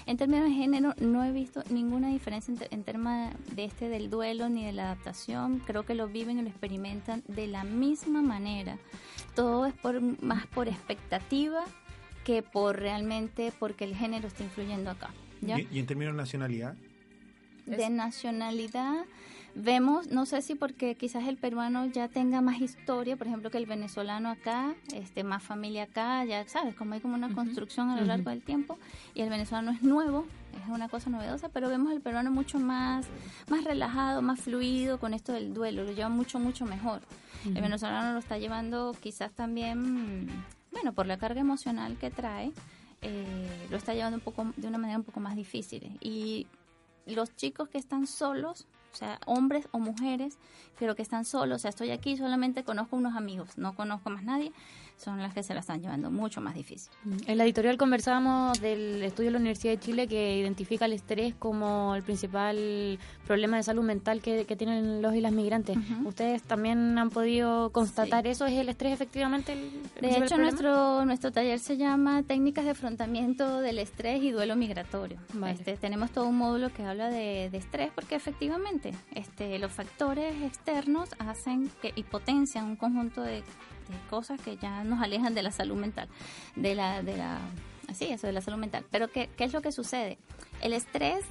[0.06, 4.08] En términos de género, no he visto ninguna diferencia en, en temas de este del
[4.08, 5.58] duelo ni de la adaptación.
[5.60, 8.78] Creo que lo viven y lo experimentan de la misma manera.
[9.34, 11.64] Todo es por más por expectativa
[12.24, 15.10] que por realmente porque el género está influyendo acá.
[15.42, 15.58] ¿ya?
[15.58, 16.74] Y, y en términos de nacionalidad,
[17.66, 19.04] de nacionalidad
[19.58, 23.58] vemos, no sé si porque quizás el peruano ya tenga más historia, por ejemplo, que
[23.58, 27.96] el venezolano acá, este más familia acá, ya sabes, como hay como una construcción a
[27.96, 28.78] lo largo del tiempo
[29.14, 30.26] y el venezolano es nuevo,
[30.62, 33.06] es una cosa novedosa, pero vemos el peruano mucho más
[33.48, 37.02] más relajado, más fluido con esto del duelo, lo lleva mucho mucho mejor.
[37.44, 40.28] El venezolano lo está llevando quizás también,
[40.72, 42.52] bueno, por la carga emocional que trae,
[43.00, 45.96] eh, lo está llevando un poco de una manera un poco más difícil.
[46.00, 46.46] Y
[47.06, 50.38] los chicos que están solos, o sea, hombres o mujeres,
[50.78, 54.22] pero que están solos, o sea, estoy aquí, solamente conozco unos amigos, no conozco más
[54.22, 54.52] nadie,
[54.96, 56.90] son las que se la están llevando mucho más difícil.
[57.26, 61.34] En la editorial conversábamos del estudio de la Universidad de Chile que identifica el estrés
[61.38, 65.76] como el principal problema de salud mental que, que tienen los y las migrantes.
[66.04, 68.46] ¿Ustedes también han podido constatar eso?
[68.46, 69.70] ¿Es el estrés efectivamente el
[70.00, 70.42] De hecho, problema?
[70.42, 75.18] nuestro nuestro taller se llama Técnicas de afrontamiento del estrés y duelo migratorio.
[75.46, 78.77] Este, tenemos todo un módulo que habla de, de estrés porque efectivamente
[79.14, 83.42] este, los factores externos hacen que y potencian un conjunto de,
[84.10, 86.08] cosas que ya nos alejan de la salud mental,
[86.56, 87.38] de la de la
[87.88, 88.84] así eso de la salud mental.
[88.90, 90.18] Pero qué, qué es lo que sucede?
[90.60, 91.24] El estrés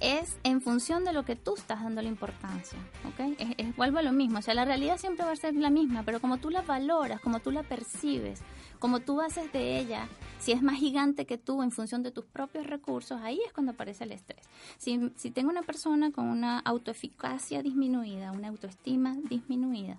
[0.00, 3.34] es en función de lo que tú estás dando la importancia, ¿ok?
[3.38, 5.70] Es, es- vuelvo a lo mismo, o sea, la realidad siempre va a ser la
[5.70, 8.40] misma, pero como tú la valoras, como tú la percibes,
[8.78, 10.06] como tú haces de ella,
[10.38, 13.72] si es más gigante que tú en función de tus propios recursos, ahí es cuando
[13.72, 14.48] aparece el estrés.
[14.76, 19.98] Si, tengo una persona con una autoeficacia disminuida, una autoestima disminuida,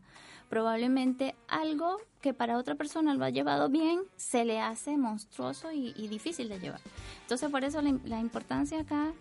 [0.50, 5.92] probablemente algo que para otra persona lo ha llevado bien, se le hace monstruoso y,
[6.08, 6.82] difícil de llevar.
[7.22, 9.12] Entonces, por eso la importancia acá,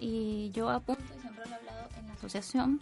[0.00, 2.80] y yo apunto, y siempre lo he hablado en la asociación,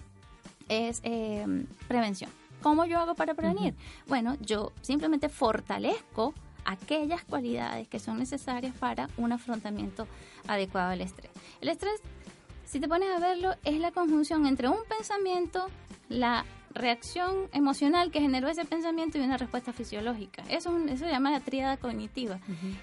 [0.69, 2.31] es eh, prevención.
[2.63, 3.75] ¿Cómo yo hago para prevenir?
[4.09, 10.07] Bueno, yo simplemente fortalezco aquellas cualidades que son necesarias para un afrontamiento
[10.49, 11.31] adecuado al estrés.
[11.61, 12.01] El estrés,
[12.65, 15.69] si te pones a verlo, es la conjunción entre un pensamiento,
[16.09, 16.45] la
[16.77, 20.43] reacción emocional que generó ese pensamiento y una respuesta fisiológica.
[20.49, 22.39] Eso, es un- eso se llama la tríada cognitiva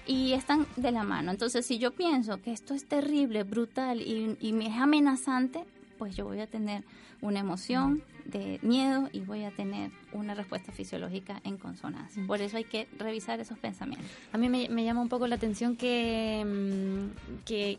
[0.06, 1.30] y están de la mano.
[1.30, 5.64] Entonces, si yo pienso que esto es terrible, brutal y, y me es amenazante,
[5.98, 6.84] pues yo voy a tener
[7.22, 12.22] una emoción de miedo y voy a tener una respuesta fisiológica en consonancia.
[12.26, 14.06] Por eso hay que revisar esos pensamientos.
[14.32, 17.78] A mí me, me llama un poco la atención que, mm, que,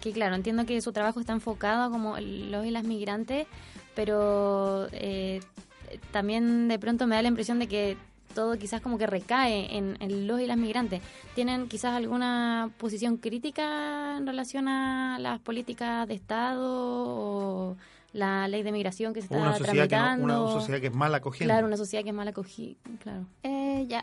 [0.00, 3.46] que, claro, entiendo que su trabajo está enfocado como los y las migrantes,
[3.94, 5.40] pero eh,
[6.10, 7.96] también de pronto me da la impresión de que
[8.34, 11.02] todo quizás como que recae en, en los y las migrantes.
[11.34, 17.76] ¿Tienen quizás alguna posición crítica en relación a las políticas de Estado o
[18.14, 20.44] la ley de migración que se está una sociedad, que no- tramitando?
[20.44, 21.52] una sociedad que es mal acogiendo.
[21.52, 23.26] Claro, una sociedad que es mal acogida, claro.
[23.42, 24.02] Eh, ya,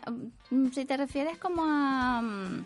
[0.50, 2.20] mm, si te refieres como a...
[2.22, 2.64] mm,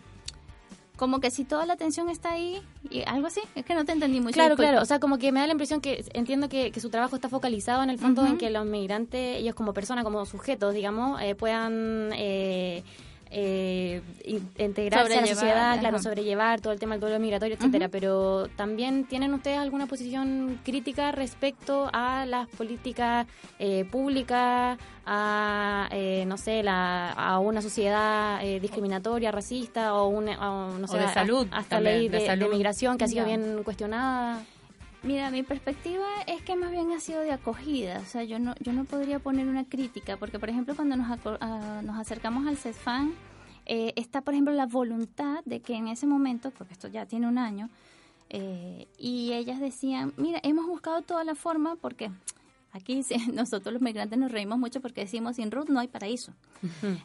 [0.97, 3.93] Como que si toda la atención está ahí y algo así, es que no te
[3.93, 4.81] entendí muy Claro, claro.
[4.81, 7.29] O sea, como que me da la impresión que entiendo que, que su trabajo está
[7.29, 11.35] focalizado en el fondo en que los migrantes, ellos como personas, como sujetos, digamos, eh,
[11.35, 12.85] puedan eh,
[13.37, 16.03] eh, in- integrarse a la sociedad, claro, ajá.
[16.05, 17.89] sobrellevar todo el tema del duelo migratorio, etcétera.
[17.89, 23.27] Pero también tienen ustedes alguna posición crítica respecto a las políticas
[23.59, 30.51] eh, públicas, a eh, no sé, la, a una sociedad eh, discriminatoria, racista o una,
[30.51, 32.51] o, no sé, de a- salud hasta también, ley de de, de salud.
[32.53, 34.43] migración que ha sido bien cuestionada.
[35.05, 38.55] Mira, mi perspectiva es que más bien ha sido de acogida, o sea, yo no,
[38.61, 42.47] yo no podría poner una crítica, porque por ejemplo cuando nos, aco- ah, nos acercamos
[42.47, 43.13] al CESFAN,
[43.67, 47.29] eh, está por ejemplo la voluntad de que en ese momento, porque esto ya tiene
[47.29, 47.69] un año,
[48.31, 52.11] eh, y ellas decían, mira, hemos buscado toda la forma porque
[52.75, 53.03] aquí
[53.33, 56.33] nosotros los migrantes nos reímos mucho porque decimos, sin Ruth no hay paraíso.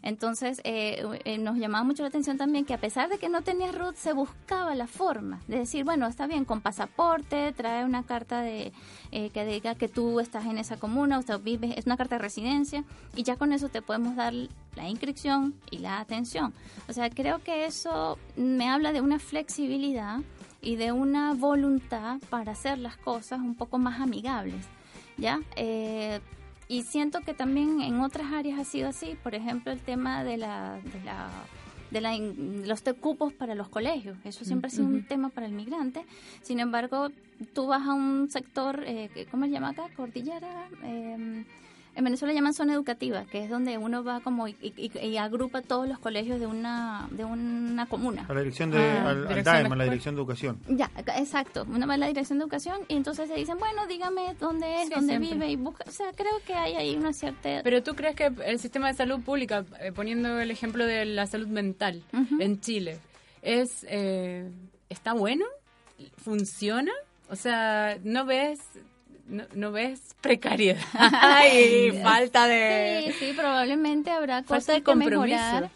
[0.02, 3.42] Entonces, eh, eh, nos llamaba mucho la atención también que a pesar de que no
[3.42, 8.04] tenías RUT, se buscaba la forma de decir, bueno, está bien, con pasaporte, trae una
[8.04, 8.72] carta de
[9.12, 12.22] eh, que diga que tú estás en esa comuna, usted vive, es una carta de
[12.22, 12.84] residencia,
[13.16, 16.54] y ya con eso te podemos dar la inscripción y la atención.
[16.88, 20.22] O sea, creo que eso me habla de una flexibilidad
[20.62, 24.66] y de una voluntad para hacer las cosas un poco más amigables,
[25.20, 25.40] ¿ya?
[25.56, 26.20] Eh,
[26.68, 30.38] y siento que también en otras áreas ha sido así, por ejemplo, el tema de
[30.38, 30.80] la...
[30.94, 31.30] De la
[31.92, 32.16] de la
[32.68, 34.16] los cupos para los colegios.
[34.24, 36.06] Eso siempre ha sido un tema para el migrante.
[36.44, 37.10] Sin embargo,
[37.56, 39.88] tú vas a un sector, eh, ¿cómo se llama acá?
[39.96, 40.70] Cordillera.
[40.84, 41.46] eh,
[42.00, 45.62] en Venezuela llaman zona educativa, que es donde uno va como y, y- y agrupa
[45.62, 48.26] todos los colegios de una de una comuna.
[48.28, 50.60] A la dirección de, Ah, al, al dirección DAEM, de a la dirección de educación.
[50.70, 51.66] Ya, exacto.
[51.70, 54.88] Uno va a la dirección de educación y entonces se dicen, bueno, dígame dónde es,
[54.88, 55.34] Sí, dónde siempre.
[55.36, 55.84] vive y busca.
[55.88, 57.62] O sea, creo que hay ahí una cierta...
[57.64, 61.28] Pero tú crees que el sistema de salud pública, eh, poniendo el ejemplo de la
[61.28, 62.02] salud mental
[62.40, 63.00] en Chile,
[63.42, 64.50] es eh,
[64.90, 65.46] está bueno,
[66.18, 66.92] funciona,
[67.30, 68.60] o sea, no ves
[69.30, 70.82] no, no ves precariedad
[71.54, 75.38] y falta de Sí, sí, probablemente habrá Falta cosas de que compromiso.
[75.38, 75.70] mejorar.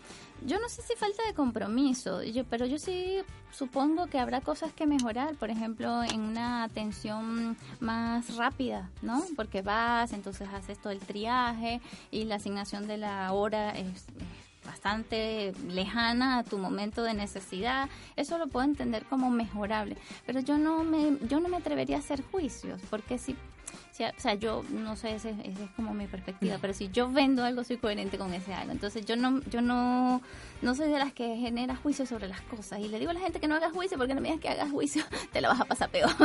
[0.45, 3.20] Yo no sé si falta de compromiso, yo, pero yo sí
[3.51, 9.24] supongo que habrá cosas que mejorar, por ejemplo, en una atención más rápida, ¿no?
[9.38, 11.80] Porque vas, entonces haces todo el triaje
[12.12, 17.89] y la asignación de la hora es, es bastante lejana a tu momento de necesidad.
[18.16, 21.99] Eso lo puedo entender como mejorable, pero yo no me yo no me atrevería a
[21.99, 23.36] hacer juicios, porque si
[23.91, 25.38] si- o sea, yo no sé, esa es,
[25.76, 28.72] como mi perspectiva, pero si yo vendo algo, soy coherente con ese algo.
[28.72, 30.20] Entonces, yo no yo no
[30.64, 32.80] no soy de las que genera juicio sobre las cosas.
[32.80, 34.49] Y le digo a la gente que no haga juicio, porque no me digas que
[34.49, 36.09] hagas juicio, te la vas a pasar peor.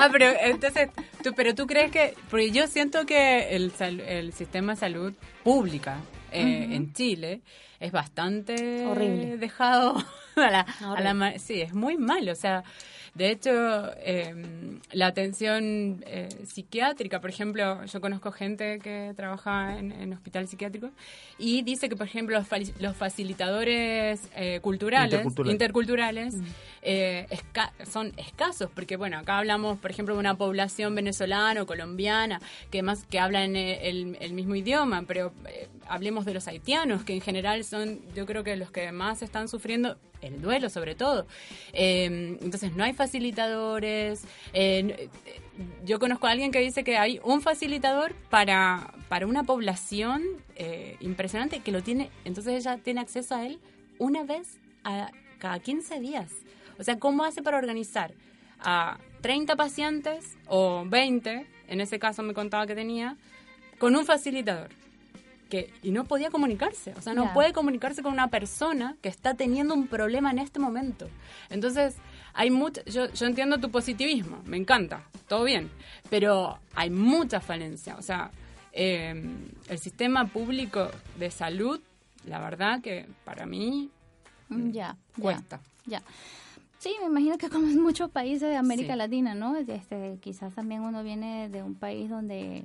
[0.00, 0.90] Ah, pero entonces,
[1.24, 5.96] tú, pero tú crees que, porque yo siento que el, el sistema de salud pública
[6.32, 7.42] eh, en Chile
[7.80, 9.36] es bastante Horrible.
[9.38, 9.96] dejado
[10.36, 11.38] a la, a la Horrible.
[11.38, 12.62] sí, es muy malo, o sea,
[13.18, 13.50] de hecho,
[13.98, 20.48] eh, la atención eh, psiquiátrica, por ejemplo, yo conozco gente que trabaja en, en hospitales
[20.50, 20.90] psiquiátricos
[21.38, 25.52] y dice que, por ejemplo, los, fali- los facilitadores eh, culturales, Intercultural.
[25.52, 26.34] interculturales,
[26.82, 31.66] eh, esca- son escasos, porque bueno, acá hablamos, por ejemplo, de una población venezolana o
[31.66, 32.40] colombiana
[32.70, 37.04] que más que hablan eh, el, el mismo idioma, pero eh, hablemos de los haitianos,
[37.04, 40.94] que en general son, yo creo que los que más están sufriendo el duelo sobre
[40.94, 41.26] todo.
[41.72, 44.24] Eh, entonces no hay facilitadores.
[45.84, 50.22] yo conozco a alguien que dice que hay un facilitador para, para una población
[50.56, 53.58] eh, impresionante que lo tiene, entonces ella tiene acceso a él
[53.98, 56.32] una vez a cada 15 días.
[56.78, 58.12] O sea, ¿cómo hace para organizar
[58.60, 63.16] a 30 pacientes o 20, en ese caso me contaba que tenía,
[63.78, 64.70] con un facilitador?
[65.48, 67.34] Que y no podía comunicarse, o sea, no Ya.
[67.34, 71.08] puede comunicarse con una persona que está teniendo un problema en este momento.
[71.50, 71.96] Entonces,
[72.34, 75.70] hay mucho, yo, yo entiendo tu positivismo, me encanta, todo bien,
[76.10, 78.30] pero hay mucha falencia, o sea,
[78.72, 79.14] eh,
[79.68, 81.80] el sistema público de salud,
[82.26, 83.90] la verdad que para mí
[84.50, 85.60] Mm, ya, ya, cuesta.
[85.86, 86.02] ya.
[86.78, 88.98] Sí, me imagino que como en muchos países de América Sí.
[88.98, 89.56] Latina, ¿no?
[89.56, 92.64] Este, quizás también uno viene de un país donde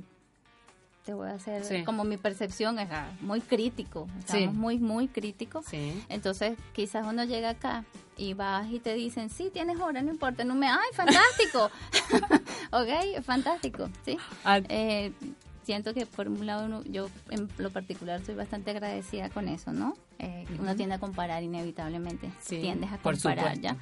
[1.06, 1.84] te voy a hacer Sí.
[1.84, 2.90] como mi percepción es
[3.22, 4.60] muy crítico, estamos Sí.
[4.60, 5.66] muy muy críticos.
[5.66, 6.04] Sí.
[6.10, 7.84] Entonces, quizás uno llega acá
[8.18, 11.70] y vas y te dicen, "Sí, tienes hora, no importa." No me, "Ay, fantástico."
[12.72, 14.18] ok, fantástico, ¿sí?
[14.46, 14.60] Ah.
[14.70, 15.12] Eh,
[15.64, 19.72] siento que por un lado uno- yo en lo particular soy bastante agradecida con eso,
[19.72, 19.96] ¿no?
[20.20, 23.76] Eh, que Uno tiende a comparar inevitablemente, tiendes a comparar ya.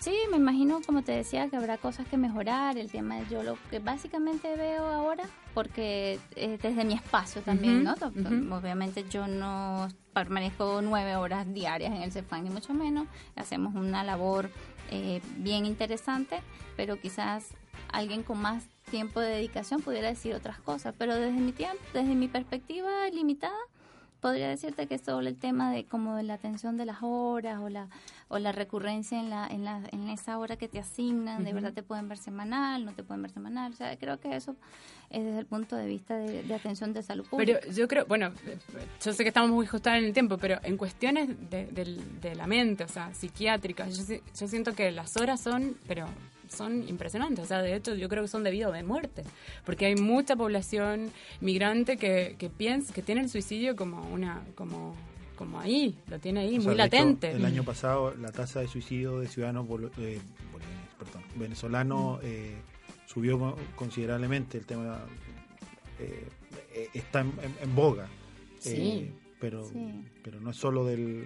[0.00, 2.78] Sí, me imagino, como te decía, que habrá cosas que mejorar.
[2.78, 7.84] El tema de yo lo que básicamente veo ahora, porque eh, desde mi espacio también,
[7.84, 7.92] ¿no?
[8.56, 13.08] Obviamente yo no permanezco nueve horas diarias en el CEFAN, ni mucho menos.
[13.36, 14.50] Hacemos una labor
[14.90, 16.40] eh, bien interesante,
[16.78, 17.48] pero quizás
[17.92, 20.94] alguien con más tiempo de dedicación pudiera decir otras cosas.
[20.96, 23.52] Pero desde mi tiempo, desde mi perspectiva limitada,
[24.20, 27.68] podría decirte que solo el tema de como de la atención de las horas o
[27.68, 27.88] la
[28.28, 31.72] o la recurrencia en la en la en esa hora que te asignan de verdad
[31.72, 34.54] te pueden ver semanal no te pueden ver semanal o sea creo que eso
[35.10, 37.58] es desde el punto de vista de, de atención de salud pública.
[37.60, 38.30] Pero yo creo, bueno,
[39.04, 42.36] yo sé que estamos muy justados en el tiempo, pero en cuestiones de, del- de
[42.36, 46.06] la mente, o sea, psiquiátricas, yo, yo siento que las horas son, pero
[46.50, 47.44] son impresionantes.
[47.44, 49.22] O sea, de hecho, yo creo que son debido de muerte,
[49.64, 54.94] porque hay mucha población migrante que, que piensa, que tiene el suicidio como una, como,
[55.36, 57.30] como ahí, lo tiene ahí, O sea, muy hecho, latente.
[57.32, 59.66] el año pasado la tasa de suicidio de ciudadanos
[59.98, 60.18] eh,
[60.98, 62.56] perdón, venezolanos eh,
[63.06, 64.58] subió co- considerablemente.
[64.58, 65.00] El tema
[65.98, 66.28] eh,
[66.74, 68.06] eh, está en, en- en boga.
[68.58, 69.10] Sí.
[69.40, 70.04] Pero, Sí.
[70.22, 71.24] pero no es solo del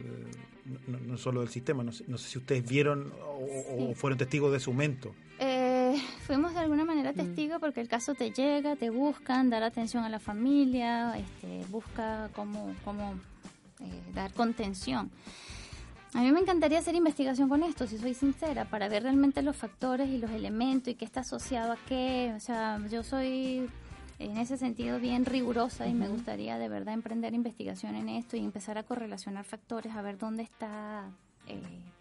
[0.87, 1.83] no, no es solo del sistema.
[1.83, 5.15] No sé, no sé si ustedes vieron o, fueron testigos de ese aumento.
[5.41, 5.97] Eh,
[6.27, 7.17] fuimos de alguna manera Mm.
[7.17, 12.31] testigos porque el caso te llega, te buscan, dar atención a la familia, este, busca
[12.35, 13.15] cómo, cómo
[13.81, 15.11] eh, dar contención.
[16.15, 19.57] A mí me encantaría hacer investigación con esto, si soy sincera, para ver realmente los
[19.57, 22.33] factores y los elementos y qué está asociado a qué.
[22.37, 23.69] O sea, yo soy
[24.25, 28.41] en ese sentido bien rigurosa y me gustaría de verdad emprender investigación en esto y
[28.41, 31.11] empezar a correlacionar factores, a ver dónde está...
[31.47, 31.61] Eh,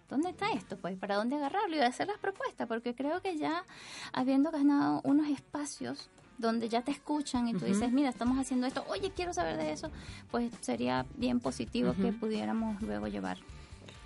[0.10, 0.78] ¿Dónde está esto?
[0.78, 3.64] Pues para dónde agarrarlo y hacer las propuestas, porque creo que ya
[4.12, 6.08] habiendo ganado unos espacios
[6.38, 9.72] donde ya te escuchan y tú dices, mira, estamos haciendo esto, oye, quiero saber de
[9.72, 9.90] eso,
[10.30, 13.38] pues sería bien positivo que pudiéramos luego llevar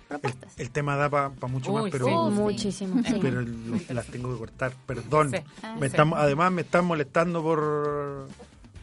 [0.08, 0.58] propuestas.
[0.58, 2.34] El tema da para mucho más, pero, sí.
[2.34, 3.18] Muchísimo, sí.
[3.22, 3.42] pero
[3.90, 4.72] las tengo que cortar.
[4.86, 5.30] Perdón.
[5.30, 5.36] Sí.
[5.62, 5.86] Ah, Me sí.
[5.86, 8.28] están- además me están molestando por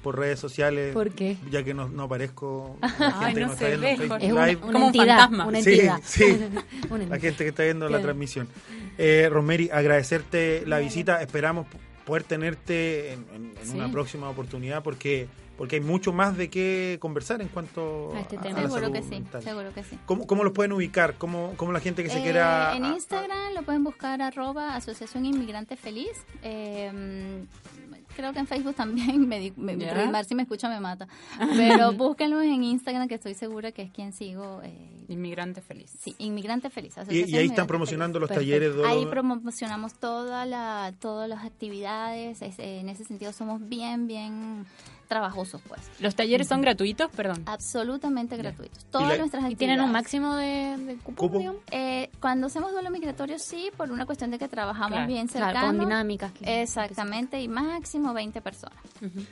[0.04, 0.94] por redes sociales.
[0.94, 1.36] ¿Por qué?
[1.50, 2.78] Ya que no, no aparezco.
[3.00, 4.16] La Ay, gente que no se está viendo.
[4.18, 5.46] Es una, Como un entidad, fantasma.
[5.48, 6.00] una entidad.
[6.04, 6.38] sí.
[6.92, 8.48] Una La gente que está viendo la transmisión.
[9.00, 11.24] Eh, Rosemary, agradecerte la visita.
[11.24, 11.66] Esperamos
[12.06, 13.72] poder tenerte en, en- en Sí.
[13.76, 15.28] una próxima oportunidad porque
[15.58, 18.56] porque hay mucho más de qué conversar en cuanto A este a tema.
[18.62, 19.44] la Seguro salud que sí, mental.
[19.44, 19.98] seguro que sí.
[20.06, 21.16] ¿Cómo, cómo los pueden ubicar?
[21.18, 22.76] ¿Cómo, cómo la gente que se Eh, quiera...
[22.76, 26.12] en a- Instagram lo pueden buscar arroba Asociación Inmigrante Feliz.
[26.44, 27.44] Eh,
[28.16, 29.76] creo que en Facebook también, me, di- me.
[30.12, 31.08] Mar, si me escucha me mata.
[31.56, 34.62] Pero búsquenlo en Instagram que estoy segura que es quien sigo.
[34.64, 35.92] eh, Inmigrante feliz.
[36.02, 36.96] sí, Inmigrante Feliz.
[36.98, 38.76] y, Asociación y ahí están promocionando los talleres.
[38.76, 42.42] de- Ahí promocionamos toda la, todas las actividades.
[42.42, 44.66] es- en ese sentido somos bien, bien
[45.08, 45.82] trabajosos, pues.
[46.00, 47.10] ¿Los talleres son gratuitos?
[47.12, 47.44] Perdón.
[47.46, 48.86] Absolutamente gratuitos.
[48.86, 49.58] Todas nuestras ¿Y actividades.
[49.58, 51.32] tienen un máximo de, de cupo.
[51.72, 55.46] Eh, cuando hacemos duelo migratorio, sí, por una cuestión de que trabajamos Claro, bien Claro,
[55.48, 55.68] cercano.
[55.68, 56.32] con dinámicas.
[56.34, 58.78] que- Exactamente, y máximo 20 personas.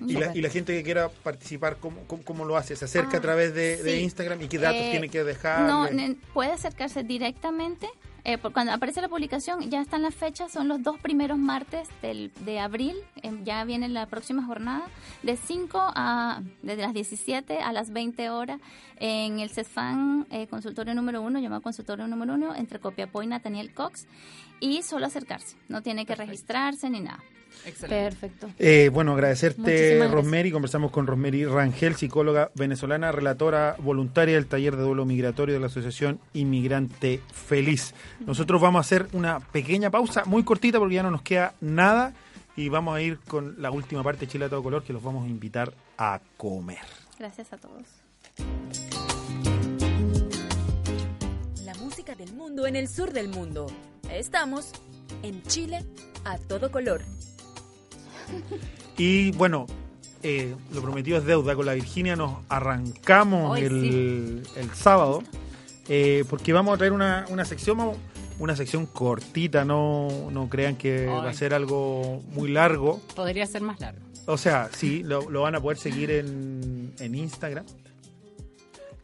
[0.06, 2.76] Y la, y la gente que quiera participar, ¿cómo, cómo, cómo lo hace?
[2.76, 4.02] ¿Se acerca Ah, a través de.
[4.02, 4.42] Instagram?
[4.42, 5.62] ¿Y qué datos Eh, tiene que dejar?
[5.62, 5.88] No,
[6.34, 7.88] puede acercarse directamente.
[8.26, 11.90] Eh, por- cuando aparece la publicación, ya están las fechas, son los dos primeros martes
[12.02, 14.86] del, de abril, eh, ya viene la próxima jornada,
[15.24, 18.60] de 5 a, desde las 17 a las 20 horas,
[18.98, 23.74] en el CESFAN eh, consultorio número uno, llamado consultorio número uno, entre Copiapó y Nathaniel
[23.74, 24.08] Cox,
[24.60, 27.20] y solo acercarse, no tiene que registrarse ni nada.
[27.66, 28.10] Excelente.
[28.10, 28.50] Perfecto.
[28.60, 30.08] Eh, bueno, agradecerte.
[30.08, 30.52] Rosemary.
[30.52, 35.68] Conversamos con Rosemary Rangel, psicóloga venezolana, relatora voluntaria del taller de duelo migratorio de la
[35.68, 37.94] Asociación Inmigrante Feliz.
[38.26, 42.14] Nosotros vamos a hacer una pequeña pausa, muy cortita, porque ya no nos queda nada.
[42.56, 45.02] Y vamos a ir con la última parte de Chile a todo color, que los
[45.02, 46.78] vamos a invitar a comer.
[47.18, 47.84] Gracias a todos.
[51.66, 53.68] La música del mundo en el sur del mundo.
[54.12, 54.72] Estamos
[55.24, 55.84] en Chile
[56.26, 57.02] a todo color.
[58.98, 59.66] Y bueno,
[60.22, 61.56] eh, lo prometido es deuda.
[61.56, 65.24] Con la Virginia nos arrancamos el, el sábado
[65.90, 67.80] eh, porque vamos a traer una, una sección,
[68.40, 69.66] una sección cortita.
[69.66, 73.02] No, no crean que va a ser algo muy largo.
[73.16, 74.02] Podría ser más largo.
[74.26, 77.66] O sea, sí, lo, lo van a poder seguir en, en Instagram.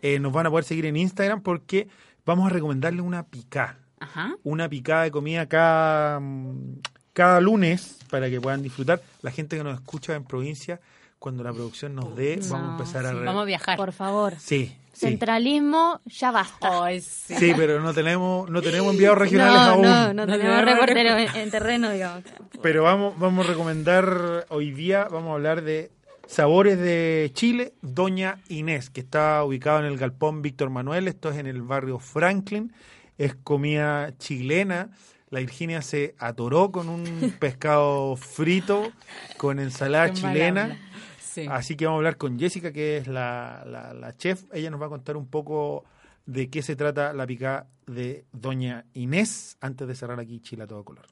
[0.01, 1.88] Eh, nos van a poder seguir en Instagram porque
[2.26, 4.34] vamos a recomendarle una picá Ajá.
[4.43, 6.80] una picada de comida cada, mm,
[7.14, 9.01] cada lunes para que puedan disfrutar.
[9.22, 10.80] La gente que nos escucha en provincia,
[11.20, 13.14] cuando la producción nos dé, No, vamos a empezar a...
[13.14, 13.78] Re- Vamos a viajar.
[13.78, 14.34] Por favor.
[14.39, 14.99] Sí, sí.
[15.07, 16.88] Centralismo, ya basta.
[17.01, 17.36] Sí.
[17.36, 19.82] Sí, pero no tenemos, no tenemos enviados regionales no, aún.
[19.84, 22.24] no, no No tenemos tenemos reportero en, en terreno, digamos.
[22.62, 25.91] Pero vamos, vamos a recomendar hoy día, vamos a hablar de
[26.28, 31.38] Sabores de Chile, Doña Inés, que está ubicado en el Galpón Víctor Manuel, esto es
[31.38, 32.72] en el barrio Franklin,
[33.18, 34.89] es comida chilena.
[35.32, 37.03] La Virginia se atoró con un
[37.39, 38.91] pescado frito,
[39.38, 40.77] con ensalada chilena.
[41.19, 41.45] Sí.
[41.49, 44.45] Así que vamos a hablar con Jessica, que es la, la- la chef.
[44.51, 45.86] Ella nos va a contar un poco
[46.25, 50.67] de qué se trata la picada de Doña Inés, antes de cerrar aquí Chile a
[50.67, 51.05] todo color.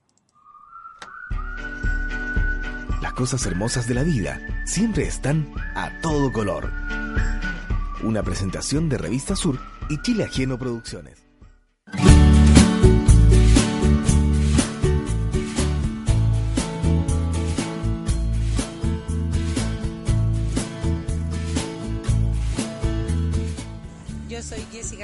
[3.02, 6.72] Las cosas hermosas de la vida siempre están a todo color.
[8.04, 9.60] Una presentación de Revista Sur
[9.90, 11.27] y Chile Ajeno Producciones.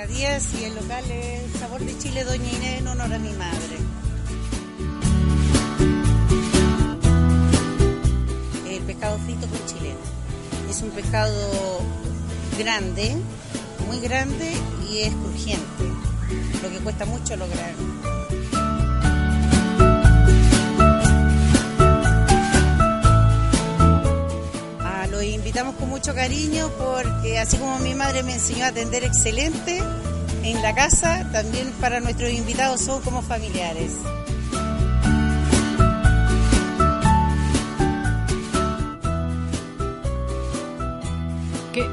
[0.08, 3.78] Díaz y el local es Sabor de Chile Doña Inés en honor a mi madre.
[8.70, 10.00] El pescado frito con chileno.
[10.70, 11.80] Es un pescado
[12.60, 13.16] grande,
[13.88, 14.52] muy grande
[14.92, 15.84] y es crujiente,
[16.62, 17.93] lo que cuesta mucho lograr.
[25.26, 29.82] Invitamos con mucho cariño porque así como mi madre me enseñó a atender excelente
[30.44, 33.94] en la casa, también para nuestros invitados son como familiares.
[41.72, 41.88] ¿Qué?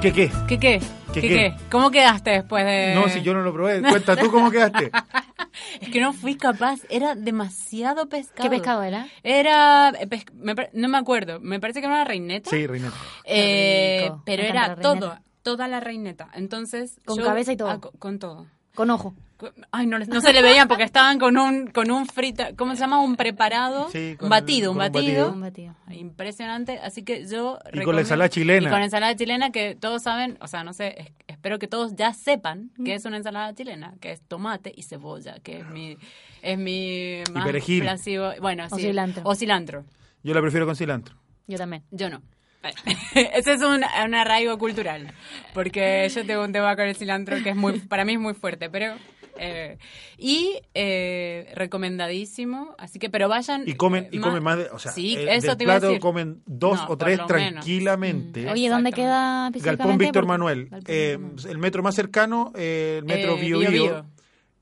[0.00, 0.30] ¿Qué qué?
[0.46, 0.80] ¿Qué qué?
[1.12, 1.28] ¿Qué, ¿Qué, qué?
[1.28, 1.54] qué?
[1.70, 2.94] ¿Cómo quedaste después de...?
[2.94, 3.82] No, si yo no lo probé.
[3.82, 4.90] Cuenta tú cómo quedaste.
[5.82, 8.48] Es que no fui capaz, era demasiado pescado.
[8.48, 9.06] ¿Qué pescado era?
[9.22, 12.50] Era, eh, pes- me no me acuerdo, me parece que era una reineta.
[12.50, 12.96] Sí, Reineta.
[13.24, 16.28] Eh, pero Me era todo, toda la reineta.
[16.34, 17.68] Entonces, Con yo- cabeza y todo.
[17.70, 18.46] ah, co- con todo.
[18.74, 19.14] Con ojo.
[19.72, 22.74] Ay, no, les- no se le veían porque estaban con un con un frita, ¿cómo
[22.76, 23.00] se llama?
[23.00, 25.32] Un preparado, Sí, con un batido, con un batido.
[25.32, 25.74] Un batido.
[25.90, 28.68] Impresionante, así que yo Y con la ensalada chilena.
[28.68, 31.96] Y con ensalada chilena que todos saben, o sea, no sé, es- espero que todos
[31.96, 32.84] ya sepan Mm.
[32.84, 35.96] que es una ensalada chilena, que es tomate y cebolla, que es mi
[36.40, 37.82] es mi más perejil.
[37.82, 39.22] plasivo- bueno, O sí, cilantro.
[39.24, 39.84] o cilantro.
[40.22, 41.16] Yo la prefiero con cilantro.
[41.48, 41.82] Yo también.
[41.90, 42.22] Yo no.
[43.14, 45.12] Ese es un, un arraigo cultural,
[45.54, 48.34] porque yo tengo un tema con el cilantro que es muy, para mí es muy
[48.34, 48.94] fuerte, pero
[49.38, 49.78] eh,
[50.18, 54.78] y eh, recomendadísimo, así que pero vayan Y comen, eh, y comen más de, o
[54.78, 56.00] sea, sí, eh, eso te iba a plato decir.
[56.00, 58.48] comen dos No, o tres tranquilamente.
[58.50, 59.98] Oye, ¿dónde queda Galpón?
[59.98, 60.68] Víctor Porque- Manuel.
[60.70, 64.06] Galpón Eh, el metro más cercano, eh, el metro Eh, Bio, Bio Bio.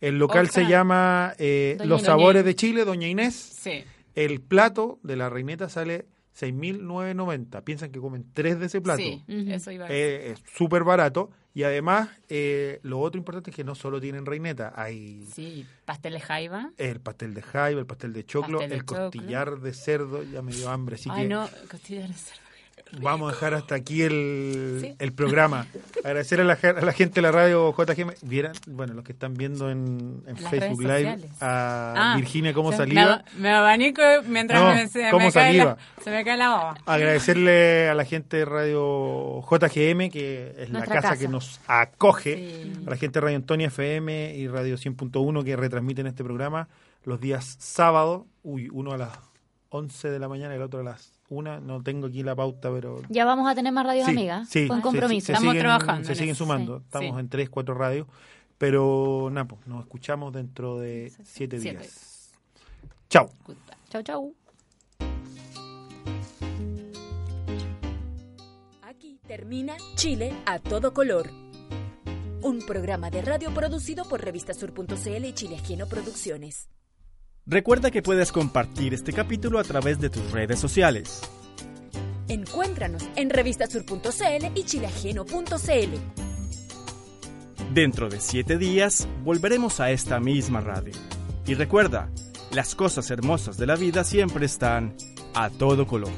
[0.01, 2.03] El local se llama eh, Doña Los.
[2.03, 3.35] Sabores de Chile, Doña Inés.
[3.35, 3.85] Sí.
[4.15, 6.07] El plato de la reineta sale
[6.39, 7.63] 6.990.
[7.65, 9.01] Piensan que comen tres de ese plato.
[9.03, 9.91] Sí, eso iba a.
[9.91, 11.31] Eh, es súper barato.
[11.53, 16.13] Y además, eh, lo otro importante es que no solo tienen reineta, hay Sí, pastel
[16.13, 16.71] de jaiba.
[16.77, 19.11] el pastel de jaiba, el pastel de choclo, Pastel de el choclo.
[19.11, 20.23] costillar de cerdo.
[20.23, 22.41] Ya me dio hambre, así Ay, que no, costillas de cerdo.
[23.01, 24.95] Vamos a dejar hasta aquí el, Sí.
[24.99, 25.67] el programa.
[26.05, 28.13] Agradecer a la, ge- a la gente de la radio JGM.
[28.23, 33.25] Vieran, bueno, los que están viendo en, Facebook Live a Ah, Virginia cómo saliva.
[33.37, 36.75] Me, me abanico mientras No, me, se, me cae la, se me cae la baba.
[36.87, 41.17] Agradecerle a la gente de Radio JGM, que es la casa, casa.
[41.19, 42.73] que nos acoge, Sí.
[42.87, 46.69] a la gente de Radio Antonia FM y Radio 100.1 que retransmiten este programa
[47.05, 49.19] los días sábados, uy, uno a las
[49.71, 52.71] 11 de la mañana y el otro a las 1, no tengo aquí la pauta,
[52.71, 53.01] pero...
[53.09, 54.49] Ya vamos a tener más radios Sí, amigas.
[54.49, 55.27] sí, Con se- compromiso.
[55.27, 57.21] se, Estamos siguen, trabajando Se en siguen sumando, sí, estamos sí.
[57.21, 58.07] en 3, 4 radios,
[58.59, 61.79] pero nada, pues, nos escuchamos dentro de 7 Siete.
[61.85, 62.33] días.
[63.09, 63.31] Chao.
[63.89, 64.35] Chau, chau.
[68.83, 71.31] Aquí termina Chile a todo color.
[72.43, 76.69] Un programa de radio producido por Revistasur.cl y Chile Ajeno Producciones.
[77.47, 81.21] Recuerda que puedes compartir este capítulo a través de tus redes sociales.
[82.29, 85.97] Encuéntranos en revistasur.cl y chilajeno.cl.
[87.75, 90.93] Dentro de siete días volveremos a esta misma radio.
[91.47, 92.11] Y recuerda,
[92.53, 94.95] las cosas hermosas de la vida siempre están
[95.35, 96.13] a todo color.